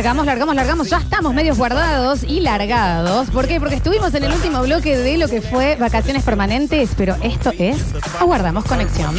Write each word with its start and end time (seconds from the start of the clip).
Largamos, 0.00 0.24
largamos, 0.24 0.54
largamos. 0.54 0.88
Ya 0.88 0.96
estamos 0.96 1.34
medios 1.34 1.58
guardados 1.58 2.22
y 2.22 2.40
largados. 2.40 3.28
¿Por 3.28 3.46
qué? 3.46 3.60
Porque 3.60 3.74
estuvimos 3.74 4.14
en 4.14 4.24
el 4.24 4.32
último 4.32 4.62
bloque 4.62 4.96
de 4.96 5.18
lo 5.18 5.28
que 5.28 5.42
fue 5.42 5.76
vacaciones 5.76 6.22
permanentes, 6.22 6.92
pero 6.96 7.16
esto 7.22 7.52
es 7.58 7.76
Aguardamos 8.18 8.64
Conexión. 8.64 9.14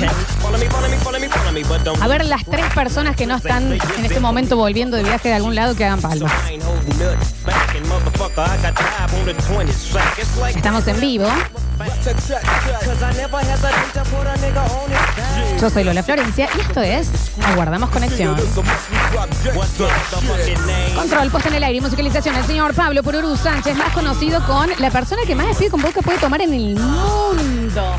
A 2.01 2.07
ver 2.07 2.25
las 2.25 2.43
tres 2.45 2.65
personas 2.73 3.15
que 3.15 3.27
no 3.27 3.35
están 3.35 3.73
en 3.73 4.05
este 4.05 4.19
momento 4.19 4.57
volviendo 4.57 4.97
de 4.97 5.03
viaje 5.03 5.29
de 5.29 5.35
algún 5.35 5.53
lado 5.53 5.75
que 5.75 5.85
hagan 5.85 6.01
palmas. 6.01 6.31
Estamos 10.55 10.87
en 10.87 10.99
vivo. 10.99 11.27
Yo 15.59 15.69
soy 15.69 15.83
Lola 15.83 16.03
Florencia 16.03 16.49
y 16.57 16.61
esto 16.61 16.81
es 16.81 17.09
Aguardamos 17.43 17.89
Conexión. 17.89 18.35
Control, 20.95 21.31
puesta 21.31 21.49
en 21.49 21.55
el 21.55 21.63
aire 21.63 21.77
y 21.77 21.81
musicalización. 21.81 22.35
El 22.35 22.45
señor 22.45 22.73
Pablo 22.73 23.03
Pururu 23.03 23.35
Sánchez, 23.35 23.75
más 23.77 23.93
conocido 23.93 24.45
con 24.45 24.69
la 24.79 24.89
persona 24.89 25.21
que 25.25 25.35
más 25.35 25.47
despido 25.47 25.71
con 25.71 25.81
boca 25.81 26.01
puede 26.01 26.17
tomar 26.17 26.41
en 26.41 26.53
el 26.53 26.75
mundo. 26.75 27.95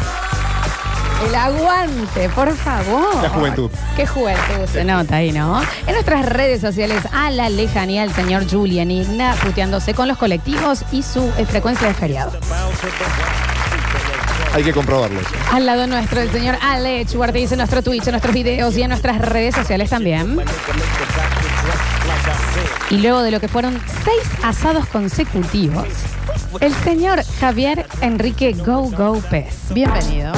El 1.27 1.34
aguante, 1.36 2.28
por 2.30 2.52
favor. 2.56 3.22
La 3.22 3.28
juventud. 3.28 3.70
Qué 3.96 4.06
juventud 4.06 4.67
se 4.72 4.84
nota 4.84 5.17
ahí, 5.17 5.30
¿no? 5.30 5.62
En 5.86 5.92
nuestras 5.92 6.27
redes 6.27 6.61
sociales, 6.61 7.05
a 7.12 7.30
la 7.30 7.48
lejanía, 7.48 8.02
el 8.02 8.12
señor 8.12 8.50
Julian 8.50 8.91
Igna 8.91 9.36
puteándose 9.36 9.94
con 9.94 10.08
los 10.08 10.19
colectivos 10.19 10.84
y 10.91 11.05
su 11.05 11.22
eh, 11.39 11.46
frecuencia 11.46 11.86
de 11.86 11.94
feriado. 11.94 12.33
Hay 14.55 14.62
que 14.62 14.72
comprobarlo. 14.72 15.20
Al 15.50 15.64
lado 15.64 15.86
nuestro, 15.86 16.20
el 16.20 16.31
señor 16.31 16.56
Alex 16.61 17.14
Ortiz 17.14 17.53
en 17.53 17.58
nuestro 17.58 17.83
Twitch, 17.83 18.06
en 18.06 18.12
nuestros 18.12 18.34
videos 18.34 18.77
y 18.77 18.83
en 18.83 18.91
nuestras 18.91 19.19
redes 19.19 19.55
sociales 19.55 19.89
también. 19.89 20.39
Y 22.91 22.98
luego 22.98 23.23
de 23.23 23.30
lo 23.30 23.41
que 23.41 23.48
fueron 23.48 23.80
seis 24.05 24.23
asados 24.42 24.86
consecutivos, 24.86 25.86
el 26.61 26.75
señor 26.75 27.23
Javier 27.41 27.86
Enrique 28.03 28.53
Go 28.53 28.91
Go 28.91 29.23
Pez. 29.30 29.73
Bienvenido. 29.73 30.33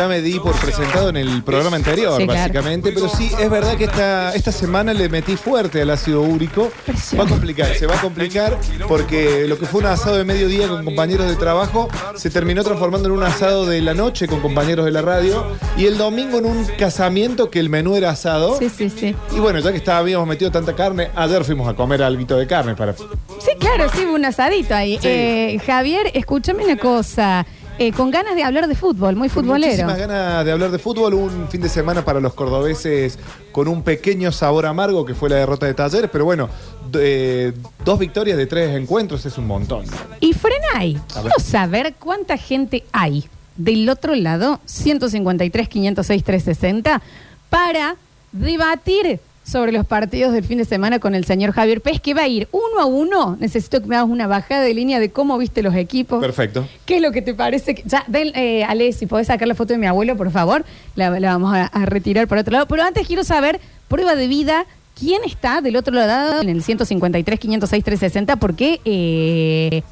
Ya 0.00 0.08
me 0.08 0.22
di 0.22 0.40
por 0.40 0.54
presentado 0.54 1.10
en 1.10 1.18
el 1.18 1.42
programa 1.42 1.76
anterior, 1.76 2.16
Sí, 2.18 2.24
claro. 2.24 2.40
básicamente, 2.40 2.90
pero 2.90 3.06
sí, 3.10 3.30
es 3.38 3.50
verdad 3.50 3.76
que 3.76 3.84
esta, 3.84 4.34
esta 4.34 4.50
semana 4.50 4.94
le 4.94 5.10
metí 5.10 5.36
fuerte 5.36 5.82
al 5.82 5.90
ácido 5.90 6.22
úrico. 6.22 6.72
Va 7.18 7.24
a 7.24 7.26
complicar, 7.26 7.74
se 7.74 7.86
va 7.86 7.96
a 7.96 8.00
complicar 8.00 8.56
porque 8.88 9.44
lo 9.46 9.58
que 9.58 9.66
fue 9.66 9.80
un 9.80 9.86
asado 9.88 10.16
de 10.16 10.24
mediodía 10.24 10.68
con 10.68 10.86
compañeros 10.86 11.28
de 11.28 11.36
trabajo 11.36 11.90
se 12.16 12.30
terminó 12.30 12.64
transformando 12.64 13.10
en 13.10 13.14
un 13.14 13.22
asado 13.22 13.66
de 13.66 13.82
la 13.82 13.92
noche 13.92 14.26
con 14.26 14.40
compañeros 14.40 14.86
de 14.86 14.90
la 14.90 15.02
radio 15.02 15.44
y 15.76 15.84
el 15.84 15.98
domingo 15.98 16.38
en 16.38 16.46
un 16.46 16.64
casamiento 16.78 17.50
que 17.50 17.60
el 17.60 17.68
menú 17.68 17.94
era 17.94 18.08
asado. 18.08 18.56
Sí, 18.58 18.70
sí, 18.70 18.88
sí. 18.88 19.14
Y 19.36 19.38
bueno, 19.38 19.58
ya 19.58 19.70
que 19.70 19.90
habíamos 19.90 20.26
metido 20.26 20.50
tanta 20.50 20.74
carne, 20.74 21.10
ayer 21.14 21.44
fuimos 21.44 21.68
a 21.68 21.74
comer 21.74 22.02
algo 22.02 22.38
de 22.38 22.46
carne 22.46 22.74
para 22.74 22.94
Sí, 22.94 23.50
claro, 23.58 23.90
sí, 23.94 24.04
un 24.04 24.24
asadito 24.24 24.74
ahí. 24.74 24.98
Eh, 25.02 25.60
Javier, 25.66 26.10
escúchame 26.14 26.64
una 26.64 26.76
cosa. 26.76 27.44
Eh, 27.82 27.92
con 27.92 28.10
ganas 28.10 28.36
de 28.36 28.44
hablar 28.44 28.68
de 28.68 28.74
fútbol, 28.74 29.16
muy 29.16 29.30
futbolero. 29.30 29.72
Muchísimas 29.72 29.96
ganas 29.96 30.44
de 30.44 30.52
hablar 30.52 30.70
de 30.70 30.78
fútbol. 30.78 31.14
Un 31.14 31.48
fin 31.48 31.62
de 31.62 31.70
semana 31.70 32.04
para 32.04 32.20
los 32.20 32.34
cordobeses 32.34 33.18
con 33.52 33.68
un 33.68 33.82
pequeño 33.82 34.32
sabor 34.32 34.66
amargo 34.66 35.06
que 35.06 35.14
fue 35.14 35.30
la 35.30 35.36
derrota 35.36 35.64
de 35.64 35.72
Talleres. 35.72 36.10
Pero 36.12 36.26
bueno, 36.26 36.50
eh, 36.92 37.54
dos 37.82 37.98
victorias 37.98 38.36
de 38.36 38.44
tres 38.44 38.76
encuentros 38.76 39.24
es 39.24 39.38
un 39.38 39.46
montón. 39.46 39.86
Y 40.20 40.34
Frenay, 40.34 41.00
quiero 41.10 41.30
saber 41.42 41.94
cuánta 41.98 42.36
gente 42.36 42.84
hay 42.92 43.26
del 43.56 43.88
otro 43.88 44.14
lado, 44.14 44.60
153, 44.66 45.66
506, 45.66 46.22
360, 46.22 47.00
para 47.48 47.96
debatir 48.32 49.20
sobre 49.50 49.72
los 49.72 49.84
partidos 49.84 50.32
del 50.32 50.44
fin 50.44 50.58
de 50.58 50.64
semana 50.64 50.98
con 51.00 51.14
el 51.14 51.24
señor 51.24 51.52
Javier 51.52 51.80
Pérez, 51.80 52.00
que 52.00 52.14
va 52.14 52.22
a 52.22 52.28
ir 52.28 52.48
uno 52.52 52.80
a 52.80 52.84
uno. 52.86 53.36
Necesito 53.40 53.80
que 53.80 53.86
me 53.88 53.96
hagas 53.96 54.08
una 54.08 54.26
bajada 54.26 54.62
de 54.62 54.72
línea 54.72 55.00
de 55.00 55.10
cómo 55.10 55.36
viste 55.38 55.62
los 55.62 55.74
equipos. 55.74 56.20
Perfecto. 56.20 56.66
¿Qué 56.86 56.96
es 56.96 57.02
lo 57.02 57.10
que 57.12 57.20
te 57.22 57.34
parece? 57.34 57.74
que- 57.74 57.82
ya, 57.84 58.04
ven, 58.06 58.30
eh, 58.34 58.64
Ale, 58.64 58.92
si 58.92 59.06
podés 59.06 59.26
sacar 59.26 59.48
la 59.48 59.54
foto 59.54 59.72
de 59.72 59.78
mi 59.78 59.86
abuelo, 59.86 60.16
por 60.16 60.30
favor, 60.30 60.64
la, 60.94 61.10
la 61.18 61.32
vamos 61.32 61.52
a, 61.54 61.64
a 61.66 61.86
retirar 61.86 62.28
por 62.28 62.38
otro 62.38 62.52
lado. 62.52 62.66
Pero 62.66 62.82
antes 62.84 63.06
quiero 63.06 63.24
saber, 63.24 63.60
prueba 63.88 64.14
de 64.14 64.28
vida, 64.28 64.66
¿quién 64.98 65.22
está 65.24 65.60
del 65.60 65.76
otro 65.76 65.94
lado 65.94 66.40
en 66.42 66.48
el 66.48 66.62
153, 66.62 67.40
506, 67.40 67.84
360? 67.84 68.36
Porque 68.36 68.80
eh, 68.84 69.82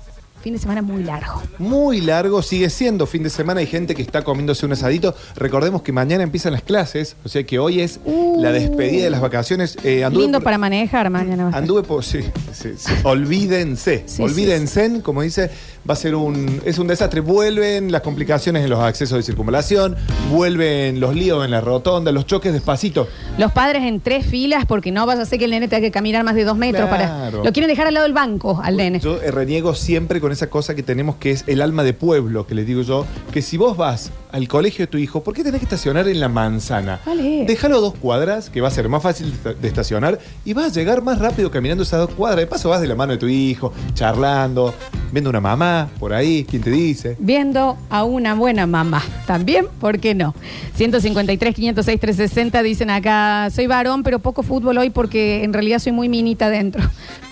fin 0.48 0.54
de 0.54 0.58
semana 0.60 0.80
muy 0.80 1.02
largo. 1.04 1.42
Muy 1.58 2.00
largo, 2.00 2.40
sigue 2.40 2.70
siendo 2.70 3.04
fin 3.06 3.22
de 3.22 3.28
semana. 3.28 3.60
Hay 3.60 3.66
gente 3.66 3.94
que 3.94 4.00
está 4.00 4.24
comiéndose 4.24 4.64
un 4.64 4.72
asadito. 4.72 5.14
Recordemos 5.36 5.82
que 5.82 5.92
mañana 5.92 6.22
empiezan 6.22 6.54
las 6.54 6.62
clases, 6.62 7.16
o 7.22 7.28
sea 7.28 7.44
que 7.44 7.58
hoy 7.58 7.82
es 7.82 8.00
la 8.38 8.50
despedida 8.50 9.04
de 9.04 9.10
las 9.10 9.20
vacaciones. 9.20 9.76
Eh, 9.84 10.08
Lindo 10.10 10.38
por- 10.38 10.44
para 10.44 10.56
manejar 10.56 11.10
mañana. 11.10 11.50
Anduve 11.52 11.82
por. 11.82 12.02
Sí, 12.02 12.20
sí, 12.54 12.70
sí. 12.78 12.90
Olvídense. 13.04 14.06
Olvídense, 14.20 15.02
como 15.02 15.20
dice, 15.20 15.50
va 15.88 15.92
a 15.92 15.96
ser 15.96 16.14
un. 16.14 16.62
Es 16.64 16.78
un 16.78 16.86
desastre. 16.86 17.20
Vuelven 17.20 17.92
las 17.92 18.00
complicaciones 18.00 18.64
en 18.64 18.70
los 18.70 18.80
accesos 18.80 19.18
de 19.18 19.22
circunvalación, 19.24 19.96
vuelven 20.30 20.98
los 20.98 21.14
líos 21.14 21.44
en 21.44 21.50
la 21.50 21.60
rotonda, 21.60 22.10
los 22.10 22.24
choques 22.24 22.54
despacito. 22.54 23.06
Los 23.36 23.52
padres 23.52 23.82
en 23.82 24.00
tres 24.00 24.24
filas 24.24 24.64
porque 24.64 24.92
no 24.92 25.04
vaya 25.04 25.20
a 25.20 25.26
ser 25.26 25.38
que 25.38 25.44
el 25.44 25.50
nene 25.50 25.68
tenga 25.68 25.82
que 25.82 25.90
caminar 25.90 26.24
más 26.24 26.34
de 26.36 26.44
dos 26.44 26.56
metros 26.56 26.88
para... 26.88 27.30
Lo 27.30 27.52
quieren 27.52 27.68
dejar 27.68 27.86
al 27.88 27.92
lado 27.94 28.04
del 28.04 28.14
banco 28.14 28.58
al 28.64 28.78
nene. 28.78 28.98
Yo 29.00 29.18
reniego 29.30 29.74
siempre 29.74 30.20
con 30.20 30.30
esa 30.32 30.37
cosa 30.46 30.74
que 30.74 30.84
tenemos 30.84 31.16
que 31.16 31.32
es 31.32 31.44
el 31.48 31.60
alma 31.60 31.82
de 31.82 31.92
pueblo, 31.92 32.46
que 32.46 32.54
les 32.54 32.66
digo 32.66 32.82
yo, 32.82 33.04
que 33.32 33.42
si 33.42 33.56
vos 33.56 33.76
vas 33.76 34.12
al 34.32 34.48
colegio 34.48 34.84
de 34.84 34.86
tu 34.88 34.98
hijo, 34.98 35.22
¿por 35.22 35.34
qué 35.34 35.42
tenés 35.42 35.60
que 35.60 35.64
estacionar 35.64 36.08
en 36.08 36.20
la 36.20 36.28
manzana? 36.28 37.00
Vale. 37.04 37.44
Déjalo 37.46 37.80
dos 37.80 37.94
cuadras, 37.94 38.50
que 38.50 38.60
va 38.60 38.68
a 38.68 38.70
ser 38.70 38.88
más 38.88 39.02
fácil 39.02 39.32
de 39.60 39.68
estacionar, 39.68 40.18
y 40.44 40.52
vas 40.54 40.66
a 40.66 40.74
llegar 40.74 41.02
más 41.02 41.18
rápido 41.18 41.50
caminando 41.50 41.82
esas 41.82 42.00
dos 42.00 42.10
cuadras. 42.10 42.40
De 42.40 42.46
paso 42.46 42.68
vas 42.68 42.80
de 42.80 42.86
la 42.86 42.94
mano 42.94 43.12
de 43.12 43.18
tu 43.18 43.26
hijo, 43.26 43.72
charlando, 43.94 44.74
viendo 45.12 45.30
una 45.30 45.40
mamá 45.40 45.88
por 45.98 46.12
ahí, 46.12 46.44
¿quién 46.48 46.62
te 46.62 46.70
dice? 46.70 47.16
viendo 47.18 47.76
a 47.90 48.04
una 48.04 48.34
buena 48.34 48.66
mamá. 48.66 49.02
También, 49.26 49.66
¿por 49.80 49.98
qué 50.00 50.14
no? 50.14 50.34
153, 50.74 51.54
506, 51.54 52.00
360 52.00 52.62
dicen 52.62 52.90
acá, 52.90 53.48
soy 53.50 53.66
varón, 53.66 54.02
pero 54.02 54.18
poco 54.18 54.42
fútbol 54.42 54.78
hoy 54.78 54.90
porque 54.90 55.44
en 55.44 55.52
realidad 55.52 55.78
soy 55.78 55.92
muy 55.92 56.08
minita 56.08 56.48
dentro. 56.50 56.82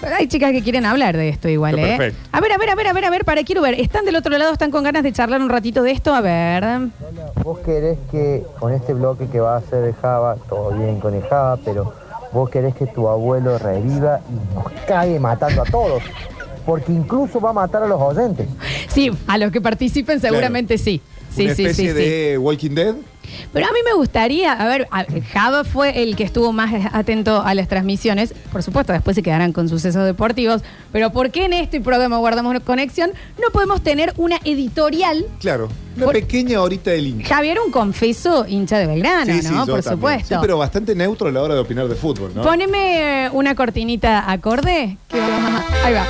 Pero 0.00 0.14
hay 0.18 0.28
chicas 0.28 0.52
que 0.52 0.62
quieren 0.62 0.84
hablar 0.84 1.16
de 1.16 1.28
esto 1.28 1.48
igual, 1.48 1.78
¿eh? 1.78 1.96
perfecto. 1.96 2.28
A 2.32 2.40
ver, 2.40 2.52
a 2.52 2.58
ver, 2.58 2.70
a 2.70 2.74
ver, 2.74 2.86
a 2.88 2.92
ver, 2.92 3.04
a 3.04 3.10
ver, 3.10 3.24
para, 3.24 3.42
quiero 3.44 3.62
ver. 3.62 3.80
¿Están 3.80 4.04
del 4.04 4.16
otro 4.16 4.36
lado? 4.36 4.52
¿Están 4.52 4.70
con 4.70 4.84
ganas 4.84 5.02
de 5.02 5.12
charlar 5.12 5.40
un 5.40 5.48
ratito 5.48 5.82
de 5.82 5.92
esto? 5.92 6.14
A 6.14 6.20
ver. 6.20 6.85
Vos 7.42 7.58
querés 7.60 7.98
que 8.10 8.44
con 8.58 8.72
este 8.72 8.94
bloque 8.94 9.26
que 9.28 9.40
va 9.40 9.54
a 9.54 9.58
hacer 9.58 9.82
de 9.82 9.92
Java, 9.92 10.36
todo 10.48 10.70
bien 10.70 11.00
con 11.00 11.14
el 11.14 11.22
Java, 11.22 11.58
pero 11.64 11.92
vos 12.32 12.50
querés 12.50 12.74
que 12.74 12.86
tu 12.86 13.08
abuelo 13.08 13.58
reviva 13.58 14.20
y 14.30 14.54
nos 14.54 14.70
cague 14.86 15.18
matando 15.20 15.62
a 15.62 15.64
todos. 15.64 16.02
Porque 16.64 16.92
incluso 16.92 17.40
va 17.40 17.50
a 17.50 17.52
matar 17.52 17.84
a 17.84 17.86
los 17.86 18.00
oyentes. 18.00 18.48
Sí, 18.88 19.10
a 19.26 19.38
los 19.38 19.52
que 19.52 19.60
participen 19.60 20.20
seguramente 20.20 20.78
sí. 20.78 21.00
Sí, 21.30 21.44
Una 21.44 21.54
sí, 21.54 21.62
sí, 21.62 21.68
especie 21.68 21.92
sí. 21.92 21.98
de 21.98 22.38
Walking 22.38 22.70
Dead. 22.70 22.94
Pero 23.52 23.66
a 23.66 23.70
mí 23.72 23.78
me 23.84 23.94
gustaría, 23.94 24.52
a 24.52 24.66
ver, 24.66 24.88
a- 24.90 25.04
Java 25.32 25.64
fue 25.64 26.02
el 26.02 26.16
que 26.16 26.24
estuvo 26.24 26.52
más 26.52 26.72
atento 26.92 27.42
a 27.42 27.54
las 27.54 27.68
transmisiones. 27.68 28.34
Por 28.52 28.62
supuesto, 28.62 28.92
después 28.92 29.14
se 29.14 29.22
quedarán 29.22 29.52
con 29.52 29.68
sucesos 29.68 30.04
deportivos. 30.04 30.62
Pero 30.92 31.10
¿por 31.12 31.30
qué 31.30 31.44
en 31.46 31.52
este 31.52 31.80
programa 31.80 32.18
guardamos 32.18 32.58
conexión? 32.60 33.10
No 33.42 33.50
podemos 33.52 33.82
tener 33.82 34.12
una 34.16 34.36
editorial. 34.44 35.26
Claro, 35.40 35.68
una 35.96 36.04
Por- 36.06 36.14
pequeña 36.14 36.60
horita 36.60 36.90
del 36.90 37.06
hincha. 37.06 37.34
Javier, 37.34 37.58
un 37.64 37.70
confeso 37.72 38.46
hincha 38.48 38.78
de 38.78 38.86
Belgrano, 38.86 39.32
Sí, 39.32 39.42
sí, 39.42 39.48
¿no? 39.48 39.66
yo 39.66 39.72
Por 39.74 39.82
también. 39.82 39.82
supuesto. 39.98 40.34
Sí, 40.34 40.38
pero 40.40 40.58
bastante 40.58 40.94
neutro 40.94 41.28
a 41.28 41.32
la 41.32 41.42
hora 41.42 41.54
de 41.54 41.60
opinar 41.60 41.88
de 41.88 41.94
fútbol, 41.94 42.32
¿no? 42.34 42.42
Poneme 42.42 43.24
eh, 43.26 43.30
una 43.32 43.54
cortinita 43.54 44.30
acorde. 44.30 44.96
que 45.08 45.18
vamos 45.20 45.60
a- 45.60 45.86
Ahí 45.86 45.94
va. 45.94 46.04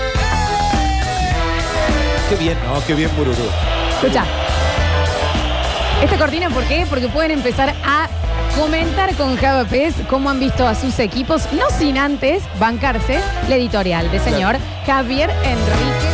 Qué 2.28 2.34
bien, 2.36 2.56
no, 2.66 2.84
qué 2.86 2.94
bien 2.94 3.10
Bururú. 3.16 3.36
Escucha. 4.02 4.24
Esta 6.02 6.18
cortina, 6.18 6.50
¿por 6.50 6.64
qué? 6.64 6.86
Porque 6.88 7.08
pueden 7.08 7.30
empezar 7.32 7.74
a 7.84 8.08
comentar 8.56 9.14
con 9.16 9.36
Java 9.36 9.64
Pez 9.64 9.94
cómo 10.08 10.30
han 10.30 10.38
visto 10.38 10.66
a 10.66 10.74
sus 10.74 10.98
equipos, 10.98 11.42
no 11.52 11.64
sin 11.78 11.98
antes 11.98 12.42
bancarse 12.60 13.18
la 13.48 13.56
editorial 13.56 14.10
de 14.10 14.20
señor 14.20 14.56
Javier 14.86 15.30
Enrique. 15.30 16.06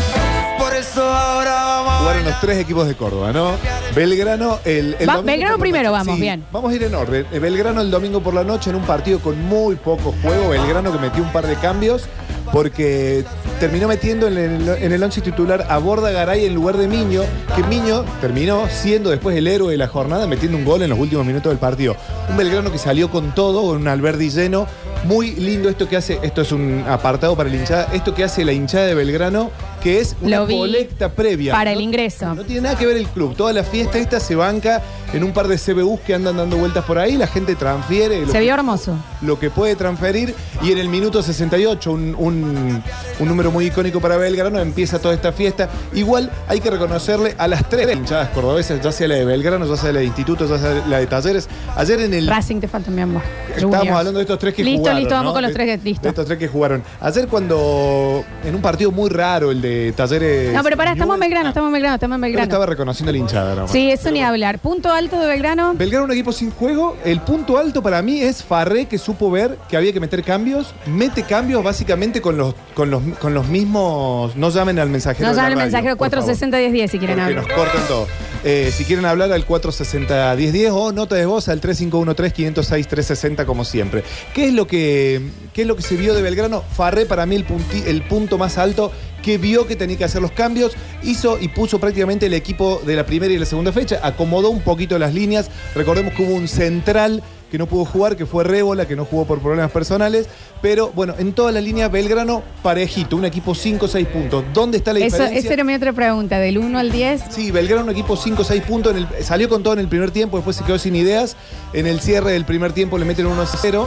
Por 0.58 0.72
eso 0.74 1.02
ahora 1.02 1.52
vamos 1.52 1.92
Jugaron 2.00 2.24
los 2.24 2.40
tres 2.40 2.58
equipos 2.58 2.86
de 2.86 2.94
Córdoba, 2.94 3.32
¿no? 3.32 3.50
Belgrano, 3.94 4.60
el, 4.64 4.96
el 4.98 5.08
Va- 5.08 5.14
domingo 5.16 5.22
Belgrano 5.32 5.56
por 5.56 5.58
la 5.58 5.62
primero, 5.62 5.88
noche. 5.90 5.98
vamos, 5.98 6.14
Sí, 6.14 6.20
bien. 6.20 6.44
Vamos 6.52 6.72
a 6.72 6.74
ir 6.76 6.82
en 6.84 6.94
orden. 6.94 7.26
Eh, 7.32 7.38
Belgrano 7.40 7.80
el 7.80 7.90
domingo 7.90 8.20
por 8.22 8.34
la 8.34 8.44
noche 8.44 8.70
en 8.70 8.76
un 8.76 8.82
partido 8.84 9.18
con 9.18 9.40
muy 9.46 9.74
poco 9.74 10.14
juego. 10.22 10.50
Belgrano 10.50 10.92
que 10.92 10.98
metió 10.98 11.22
un 11.22 11.32
par 11.32 11.46
de 11.46 11.56
cambios 11.56 12.04
porque 12.52 13.24
terminó 13.62 13.86
metiendo 13.86 14.26
en 14.26 14.38
el, 14.38 14.68
en 14.68 14.90
el 14.90 15.00
once 15.00 15.20
titular 15.20 15.66
a 15.68 15.78
Borda 15.78 16.10
Garay 16.10 16.46
en 16.46 16.52
lugar 16.52 16.76
de 16.76 16.88
Miño, 16.88 17.22
que 17.54 17.62
Miño 17.62 18.04
terminó 18.20 18.68
siendo 18.68 19.10
después 19.10 19.36
el 19.36 19.46
héroe 19.46 19.70
de 19.70 19.78
la 19.78 19.86
jornada 19.86 20.26
metiendo 20.26 20.58
un 20.58 20.64
gol 20.64 20.82
en 20.82 20.90
los 20.90 20.98
últimos 20.98 21.24
minutos 21.24 21.52
del 21.52 21.60
partido. 21.60 21.94
Un 22.28 22.36
Belgrano 22.36 22.72
que 22.72 22.78
salió 22.78 23.08
con 23.08 23.36
todo, 23.36 23.62
con 23.62 23.82
un 23.82 23.86
Alberdi 23.86 24.30
lleno. 24.30 24.66
Muy 25.04 25.36
lindo 25.36 25.68
esto 25.68 25.88
que 25.88 25.96
hace, 25.96 26.18
esto 26.22 26.42
es 26.42 26.50
un 26.50 26.84
apartado 26.88 27.36
para 27.36 27.48
la 27.50 27.54
hinchada, 27.54 27.88
esto 27.92 28.16
que 28.16 28.24
hace 28.24 28.44
la 28.44 28.52
hinchada 28.52 28.86
de 28.86 28.94
Belgrano 28.96 29.52
que 29.82 30.00
es 30.00 30.16
una 30.20 30.46
colecta 30.46 31.10
previa. 31.10 31.52
Para 31.52 31.72
el 31.72 31.80
ingreso. 31.80 32.34
No 32.34 32.44
tiene 32.44 32.62
nada 32.62 32.78
que 32.78 32.86
ver 32.86 32.96
el 32.96 33.08
club. 33.08 33.34
Toda 33.36 33.52
la 33.52 33.64
fiesta 33.64 33.98
esta 33.98 34.20
se 34.20 34.34
banca 34.36 34.80
en 35.12 35.24
un 35.24 35.32
par 35.32 35.48
de 35.48 35.56
CBUs 35.58 36.00
que 36.00 36.14
andan 36.14 36.36
dando 36.36 36.56
vueltas 36.56 36.84
por 36.84 36.98
ahí. 36.98 37.16
La 37.16 37.26
gente 37.26 37.54
transfiere 37.54 38.20
lo, 38.20 38.26
Se 38.26 38.32
que, 38.34 38.40
vio 38.40 38.54
hermoso. 38.54 38.96
lo 39.20 39.38
que 39.38 39.50
puede 39.50 39.76
transferir. 39.76 40.34
Y 40.62 40.72
en 40.72 40.78
el 40.78 40.88
minuto 40.88 41.22
68, 41.22 41.90
un, 41.92 42.14
un- 42.18 42.82
un 43.18 43.28
número 43.28 43.50
muy 43.50 43.66
icónico 43.66 44.00
para 44.00 44.16
Belgrano, 44.16 44.58
empieza 44.60 44.98
toda 44.98 45.14
esta 45.14 45.32
fiesta. 45.32 45.68
Igual 45.92 46.30
hay 46.48 46.60
que 46.60 46.70
reconocerle 46.70 47.34
a 47.38 47.46
las 47.48 47.68
tres 47.68 47.92
hinchadas 47.92 48.28
cordobesas, 48.30 48.80
ya 48.82 48.92
sea 48.92 49.08
la 49.08 49.14
de 49.16 49.24
Belgrano, 49.24 49.66
ya 49.66 49.76
sea 49.76 49.92
la 49.92 50.00
de 50.00 50.06
Instituto, 50.06 50.46
ya 50.48 50.58
sea 50.58 50.82
la 50.88 50.98
de 50.98 51.06
Talleres. 51.06 51.48
Ayer 51.76 52.00
en 52.00 52.14
el 52.14 52.26
Racing 52.26 52.60
te 52.60 52.68
falta, 52.68 52.90
mi 52.90 53.00
amor. 53.02 53.22
Estábamos 53.48 53.78
Juniors. 53.78 53.98
hablando 53.98 54.18
de 54.18 54.22
estos 54.24 54.38
tres 54.38 54.54
que 54.54 54.64
listo, 54.64 54.78
jugaron. 54.80 55.00
Listo, 55.00 55.14
vamos 55.14 55.30
¿no? 55.30 55.34
con 55.34 55.42
los 55.42 55.52
tres, 55.52 55.84
listo. 55.84 56.02
De 56.02 56.08
estos 56.08 56.26
tres 56.26 56.38
que 56.38 56.48
jugaron. 56.48 56.82
Ayer 57.00 57.28
cuando, 57.28 58.24
en 58.44 58.54
un 58.54 58.62
partido 58.62 58.90
muy 58.90 59.10
raro, 59.10 59.50
el 59.50 59.60
de 59.60 59.92
Talleres... 59.96 60.54
No, 60.54 60.62
pero 60.62 60.76
pará, 60.76 60.92
estamos 60.92 61.14
en 61.14 61.20
Belgrano, 61.20 61.48
estamos 61.48 61.68
en 61.68 61.72
Belgrano, 61.74 61.94
estamos 61.96 62.14
en 62.16 62.20
yo 62.20 62.22
Belgrano. 62.22 62.44
estaba 62.44 62.66
reconociendo 62.66 63.12
la 63.12 63.18
hinchada, 63.18 63.54
¿no? 63.54 63.68
Sí, 63.68 63.90
eso 63.90 64.10
ni 64.10 64.22
hablar. 64.22 64.58
Punto 64.58 64.88
alto 65.02 65.18
de 65.20 65.26
Belgrano. 65.26 65.74
Belgrano, 65.74 66.04
un 66.06 66.12
equipo 66.12 66.32
sin 66.32 66.50
juego. 66.50 66.96
El 67.04 67.20
punto 67.20 67.58
alto 67.58 67.82
para 67.82 68.00
mí 68.02 68.20
es 68.20 68.42
Farré, 68.42 68.86
que 68.86 68.98
supo 68.98 69.30
ver 69.30 69.58
que 69.68 69.76
había 69.76 69.92
que 69.92 70.00
meter 70.00 70.22
cambios. 70.22 70.74
Mete 70.86 71.22
cambios 71.24 71.62
básicamente 71.62 72.20
con 72.20 72.36
los, 72.36 72.54
con 72.74 72.90
los, 72.90 73.02
con 73.20 73.34
los 73.34 73.46
mismos. 73.48 74.36
No 74.36 74.50
llamen 74.50 74.78
al 74.78 74.88
mensajero. 74.88 75.28
Llaman 75.30 75.44
el 75.44 75.52
radio, 75.52 75.64
mensajero 75.64 75.96
por 75.96 76.10
favor. 76.10 76.30
460-1010 76.34 76.88
si 76.88 76.98
quieren 76.98 77.20
hablar. 77.20 77.44
nos 77.44 77.52
cortan 77.52 77.82
todo. 77.88 78.06
Eh, 78.44 78.72
si 78.74 78.84
quieren 78.84 79.04
hablar 79.04 79.30
al 79.32 79.46
460-1010 79.46 80.70
o 80.72 80.92
nota 80.92 81.14
de 81.16 81.26
voz 81.26 81.48
al 81.48 81.60
3513-506-360 81.60 83.44
como 83.44 83.64
siempre. 83.64 84.02
¿Qué 84.34 84.46
es, 84.48 84.52
lo 84.54 84.66
que, 84.66 85.20
¿Qué 85.52 85.62
es 85.62 85.66
lo 85.68 85.76
que 85.76 85.82
se 85.82 85.96
vio 85.96 86.14
de 86.14 86.22
Belgrano? 86.22 86.62
Farré 86.62 87.06
para 87.06 87.26
mí 87.26 87.36
el, 87.36 87.46
punti- 87.46 87.84
el 87.86 88.02
punto 88.02 88.38
más 88.38 88.58
alto 88.58 88.90
que 89.22 89.38
vio 89.38 89.66
que 89.66 89.76
tenía 89.76 89.96
que 89.96 90.04
hacer 90.04 90.20
los 90.20 90.32
cambios, 90.32 90.72
hizo 91.02 91.38
y 91.40 91.48
puso 91.48 91.78
prácticamente 91.78 92.26
el 92.26 92.34
equipo 92.34 92.82
de 92.84 92.96
la 92.96 93.06
primera 93.06 93.32
y 93.32 93.38
la 93.38 93.46
segunda 93.46 93.72
fecha, 93.72 94.00
acomodó 94.02 94.50
un 94.50 94.60
poquito 94.60 94.98
las 94.98 95.14
líneas, 95.14 95.48
recordemos 95.74 96.12
que 96.14 96.22
hubo 96.24 96.34
un 96.34 96.48
central 96.48 97.22
que 97.50 97.58
no 97.58 97.66
pudo 97.66 97.84
jugar, 97.84 98.16
que 98.16 98.24
fue 98.24 98.44
Rébola, 98.44 98.88
que 98.88 98.96
no 98.96 99.04
jugó 99.04 99.26
por 99.26 99.38
problemas 99.40 99.70
personales, 99.70 100.26
pero 100.62 100.90
bueno, 100.94 101.14
en 101.18 101.34
toda 101.34 101.52
la 101.52 101.60
línea 101.60 101.88
Belgrano, 101.88 102.42
parejito, 102.62 103.14
un 103.14 103.26
equipo 103.26 103.54
5 103.54 103.88
6 103.88 104.08
puntos. 104.08 104.42
¿Dónde 104.54 104.78
está 104.78 104.94
la 104.94 105.00
Eso, 105.00 105.08
diferencia? 105.16 105.38
esa 105.38 105.52
era 105.52 105.62
mi 105.64 105.74
otra 105.74 105.92
pregunta, 105.92 106.38
del 106.38 106.56
1 106.56 106.78
al 106.78 106.90
10. 106.90 107.20
Sí, 107.28 107.50
Belgrano 107.50 107.84
un 107.84 107.90
equipo 107.90 108.16
5-6 108.16 108.62
puntos. 108.62 108.92
en 108.96 109.06
el- 109.18 109.24
salió 109.24 109.50
con 109.50 109.62
todo 109.62 109.74
en 109.74 109.80
el 109.80 109.88
primer 109.88 110.10
tiempo, 110.12 110.38
después 110.38 110.56
se 110.56 110.64
quedó 110.64 110.78
sin 110.78 110.96
ideas. 110.96 111.36
En 111.74 111.86
el 111.86 112.00
cierre 112.00 112.32
del 112.32 112.46
primer 112.46 112.72
tiempo 112.72 112.96
le 112.96 113.04
meten 113.04 113.26
1-0. 113.26 113.86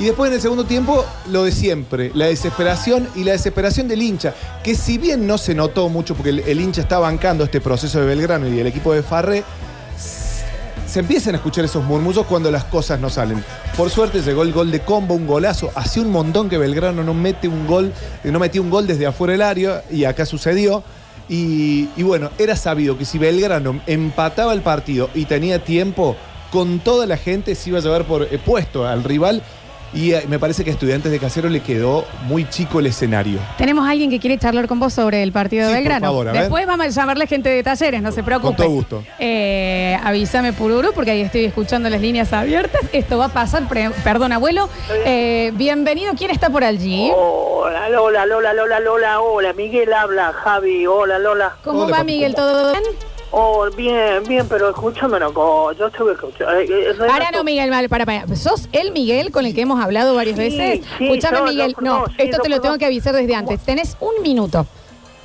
Y 0.00 0.06
después 0.06 0.28
en 0.28 0.34
el 0.34 0.40
segundo 0.40 0.64
tiempo, 0.64 1.04
lo 1.30 1.44
de 1.44 1.52
siempre, 1.52 2.10
la 2.14 2.26
desesperación 2.26 3.08
y 3.14 3.24
la 3.24 3.32
desesperación 3.32 3.88
del 3.88 4.02
hincha, 4.02 4.34
que 4.64 4.74
si 4.74 4.98
bien 4.98 5.26
no 5.26 5.38
se 5.38 5.54
notó 5.54 5.88
mucho 5.88 6.14
porque 6.14 6.30
el, 6.30 6.60
hincha 6.60 6.80
está 6.80 6.98
bancando 6.98 7.44
este 7.44 7.60
proceso 7.60 8.00
de 8.00 8.06
Belgrano 8.06 8.48
y 8.48 8.58
el 8.58 8.66
equipo 8.66 8.94
de 8.94 9.02
Farré, 9.02 9.44
se 9.96 11.00
empiezan 11.00 11.34
a 11.34 11.38
escuchar 11.38 11.64
esos 11.64 11.84
murmullos 11.84 12.26
cuando 12.26 12.50
las 12.50 12.64
cosas 12.64 13.00
no 13.00 13.10
salen. 13.10 13.42
Por 13.76 13.90
suerte 13.90 14.20
llegó 14.22 14.42
el 14.42 14.52
gol 14.52 14.70
de 14.70 14.80
combo, 14.80 15.14
un 15.14 15.26
golazo. 15.26 15.70
Hacía 15.74 16.02
un 16.02 16.10
montón 16.10 16.50
que 16.50 16.58
Belgrano 16.58 17.02
no 17.02 17.14
mete 17.14 17.48
un 17.48 17.66
gol, 17.66 17.92
no 18.24 18.38
metía 18.38 18.60
un 18.60 18.70
gol 18.70 18.86
desde 18.86 19.06
afuera 19.06 19.32
del 19.32 19.42
área 19.42 19.84
y 19.90 20.04
acá 20.04 20.26
sucedió. 20.26 20.82
Y, 21.28 21.88
y 21.96 22.02
bueno, 22.02 22.30
era 22.38 22.56
sabido 22.56 22.98
que 22.98 23.04
si 23.06 23.16
Belgrano 23.16 23.80
empataba 23.86 24.52
el 24.52 24.60
partido 24.60 25.08
y 25.14 25.24
tenía 25.24 25.64
tiempo, 25.64 26.16
con 26.52 26.80
toda 26.80 27.06
la 27.06 27.16
gente 27.16 27.54
se 27.54 27.70
iba 27.70 27.78
a 27.78 27.82
llevar 27.82 28.04
por 28.04 28.24
eh, 28.24 28.38
puesto 28.38 28.86
al 28.86 29.02
rival. 29.02 29.42
Y 29.94 30.12
eh, 30.14 30.24
me 30.26 30.38
parece 30.38 30.64
que 30.64 30.70
a 30.70 30.72
Estudiantes 30.72 31.12
de 31.12 31.18
Casero 31.18 31.50
le 31.50 31.60
quedó 31.60 32.06
muy 32.26 32.48
chico 32.48 32.80
el 32.80 32.86
escenario. 32.86 33.38
Tenemos 33.58 33.86
a 33.86 33.90
alguien 33.90 34.08
que 34.08 34.18
quiere 34.18 34.38
charlar 34.38 34.66
con 34.66 34.80
vos 34.80 34.92
sobre 34.94 35.22
el 35.22 35.32
partido 35.32 35.64
Sí, 35.64 35.68
de 35.68 35.74
por 35.74 35.82
Belgrano. 35.82 36.06
favor, 36.06 36.28
a 36.28 36.32
ver. 36.32 36.40
Después 36.42 36.66
vamos 36.66 36.86
a 36.86 36.88
llamarle 36.88 37.26
gente 37.26 37.50
de 37.50 37.62
talleres, 37.62 38.00
no 38.00 38.10
se 38.10 38.22
preocupe. 38.22 38.48
Con 38.48 38.56
todo 38.56 38.70
gusto. 38.70 39.04
Eh, 39.18 39.98
avísame 40.02 40.54
Pururu, 40.54 40.92
porque 40.94 41.10
ahí 41.10 41.20
estoy 41.20 41.44
escuchando 41.44 41.90
las 41.90 42.00
líneas 42.00 42.32
abiertas. 42.32 42.80
Esto 42.92 43.18
va 43.18 43.26
a 43.26 43.28
pasar, 43.28 43.68
pre- 43.68 43.90
perdón, 44.02 44.32
abuelo. 44.32 44.68
Eh, 45.04 45.52
bienvenido, 45.56 46.14
¿quién 46.16 46.30
está 46.30 46.48
por 46.48 46.64
allí? 46.64 47.10
Hola, 47.14 47.90
Lola, 47.90 48.24
Lola, 48.24 48.54
Lola, 48.54 48.80
Lola, 48.80 49.20
hola, 49.20 49.52
Miguel 49.52 49.92
habla, 49.92 50.32
Javi, 50.32 50.86
hola, 50.86 51.18
Lola. 51.18 51.56
¿Cómo 51.62 51.80
Hola, 51.82 51.90
va, 51.92 51.98
papi. 51.98 52.12
Miguel? 52.12 52.34
¿Todo 52.34 52.72
bien? 52.72 52.82
Oh, 53.34 53.66
bien, 53.74 54.22
bien, 54.28 54.46
pero 54.46 54.68
escúchame 54.68 55.16
una 55.16 55.30
cosa, 55.30 55.78
yo 55.78 55.86
estuve 55.86 56.12
escuchando. 56.12 56.52
eh, 56.60 56.66
eh, 56.68 56.94
Para, 56.98 57.14
Renato- 57.30 57.38
no, 57.38 57.44
Miguel, 57.44 57.70
vale, 57.70 57.88
para, 57.88 58.04
para. 58.04 58.26
¿Sos 58.36 58.68
el 58.72 58.92
Miguel 58.92 59.30
con 59.32 59.46
el 59.46 59.54
que 59.54 59.62
hemos 59.62 59.82
hablado 59.82 60.14
varias 60.14 60.36
Sí, 60.36 60.42
veces? 60.42 60.86
sí, 60.98 61.06
Escúchame, 61.08 61.38
yo- 61.38 61.44
Miguel. 61.44 61.70
yo- 61.74 61.80
no, 61.80 61.98
no, 62.00 62.06
sí, 62.08 62.12
esto 62.18 62.36
yo 62.36 62.42
te 62.42 62.48
lo 62.50 62.60
tengo 62.60 62.76
que 62.76 62.84
avisar 62.84 63.14
desde 63.14 63.34
antes. 63.34 63.60
Tenés 63.60 63.96
un 64.00 64.20
minuto. 64.22 64.66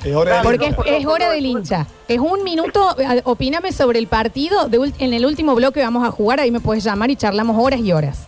Es 0.02 0.14
hora 0.14 0.38
de 0.38 0.42
Porque 0.42 0.74
es, 0.86 1.06
hora 1.06 1.30
del 1.32 1.44
hincha. 1.44 1.86
Es 2.06 2.18
un 2.18 2.44
minuto. 2.44 2.96
eh, 2.98 3.20
Opíname 3.24 3.72
sobre 3.72 3.98
el 3.98 4.06
partido. 4.06 4.68
de 4.68 4.90
en 5.00 5.12
el 5.12 5.26
último 5.26 5.54
bloque 5.54 5.82
vamos 5.82 6.06
a 6.08 6.10
jugar. 6.10 6.40
Ahí 6.40 6.50
me 6.50 6.60
puedes 6.60 6.84
llamar 6.84 7.10
y 7.10 7.16
charlamos 7.16 7.56
horas 7.62 7.80
y 7.80 7.92
horas. 7.92 8.26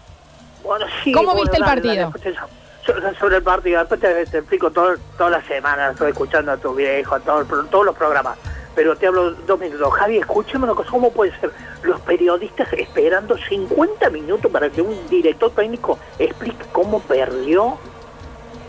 Bueno, 0.62 0.84
sí, 1.02 1.12
¿Cómo 1.12 1.28
bueno, 1.28 1.40
viste 1.42 1.56
el 1.56 1.62
dale, 1.62 1.72
partido? 1.74 1.94
dale, 1.94 2.04
después 2.12 2.22
te 2.22 2.30
llamo. 2.32 2.48
So- 2.84 3.18
sobre 3.18 3.36
el 3.36 3.42
partido, 3.42 3.78
después 3.78 4.00
te, 4.00 4.26
te 4.26 4.38
explico 4.38 4.70
todo, 4.70 4.94
toda 5.16 5.30
la 5.30 5.42
semana, 5.46 5.90
estoy 5.92 6.10
escuchando 6.10 6.52
a 6.52 6.56
tu 6.56 6.74
viejo, 6.74 7.14
a 7.14 7.20
todo 7.20 7.40
el 7.40 7.46
pro- 7.46 7.64
todos 7.66 7.84
los 7.86 7.96
programas. 7.96 8.36
Pero 8.80 8.96
te 8.96 9.06
hablo 9.08 9.32
dos 9.32 9.60
minutos. 9.60 9.92
Javi, 9.92 10.16
escúchame 10.16 10.64
una 10.64 10.72
cosa, 10.74 10.88
¿cómo 10.90 11.12
puede 11.12 11.38
ser 11.38 11.50
los 11.82 12.00
periodistas 12.00 12.66
esperando 12.72 13.36
50 13.36 14.08
minutos 14.08 14.50
para 14.50 14.70
que 14.70 14.80
un 14.80 14.96
director 15.10 15.50
técnico 15.50 15.98
explique 16.18 16.64
cómo 16.72 16.98
perdió? 17.00 17.76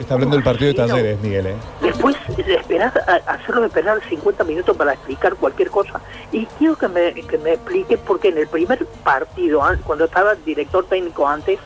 Está 0.02 0.16
hablando 0.16 0.36
del 0.36 0.44
partido 0.44 0.74
de. 0.74 0.74
Talleres, 0.86 1.18
Miguel. 1.22 1.48
¿eh? 1.48 1.56
Después 1.82 2.18
de 2.36 2.56
esperar, 2.56 2.92
hacerlo 3.26 3.64
esperar 3.64 4.02
50 4.10 4.44
minutos 4.44 4.76
para 4.76 4.92
explicar 4.92 5.36
cualquier 5.36 5.70
cosa. 5.70 6.02
Y 6.34 6.46
quiero 6.60 6.76
que 6.76 6.90
me, 6.90 7.14
que 7.14 7.38
me 7.38 7.54
explique 7.54 7.98
porque 7.98 8.28
en 8.28 8.40
el 8.40 8.48
primer 8.50 8.86
partido, 9.06 9.64
an- 9.64 9.80
cuando 9.86 10.04
estaba 10.04 10.34
el 10.34 10.44
director 10.44 10.86
técnico 10.88 11.26
antes, 11.26 11.58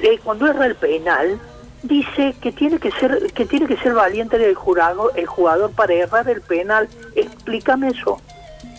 eh, 0.00 0.18
cuando 0.24 0.46
erra 0.46 0.64
el 0.64 0.76
penal, 0.76 1.38
dice 1.82 2.34
que 2.40 2.52
tiene 2.52 2.78
que 2.78 2.90
ser 2.92 3.32
que 3.32 3.46
tiene 3.46 3.66
que 3.66 3.76
ser 3.76 3.94
valiente 3.94 4.36
el 4.36 4.54
jugador, 4.54 5.12
el 5.16 5.26
jugador 5.26 5.70
para 5.72 5.94
errar 5.94 6.28
el 6.28 6.40
penal. 6.40 6.88
Explícame 7.14 7.88
eso. 7.88 8.20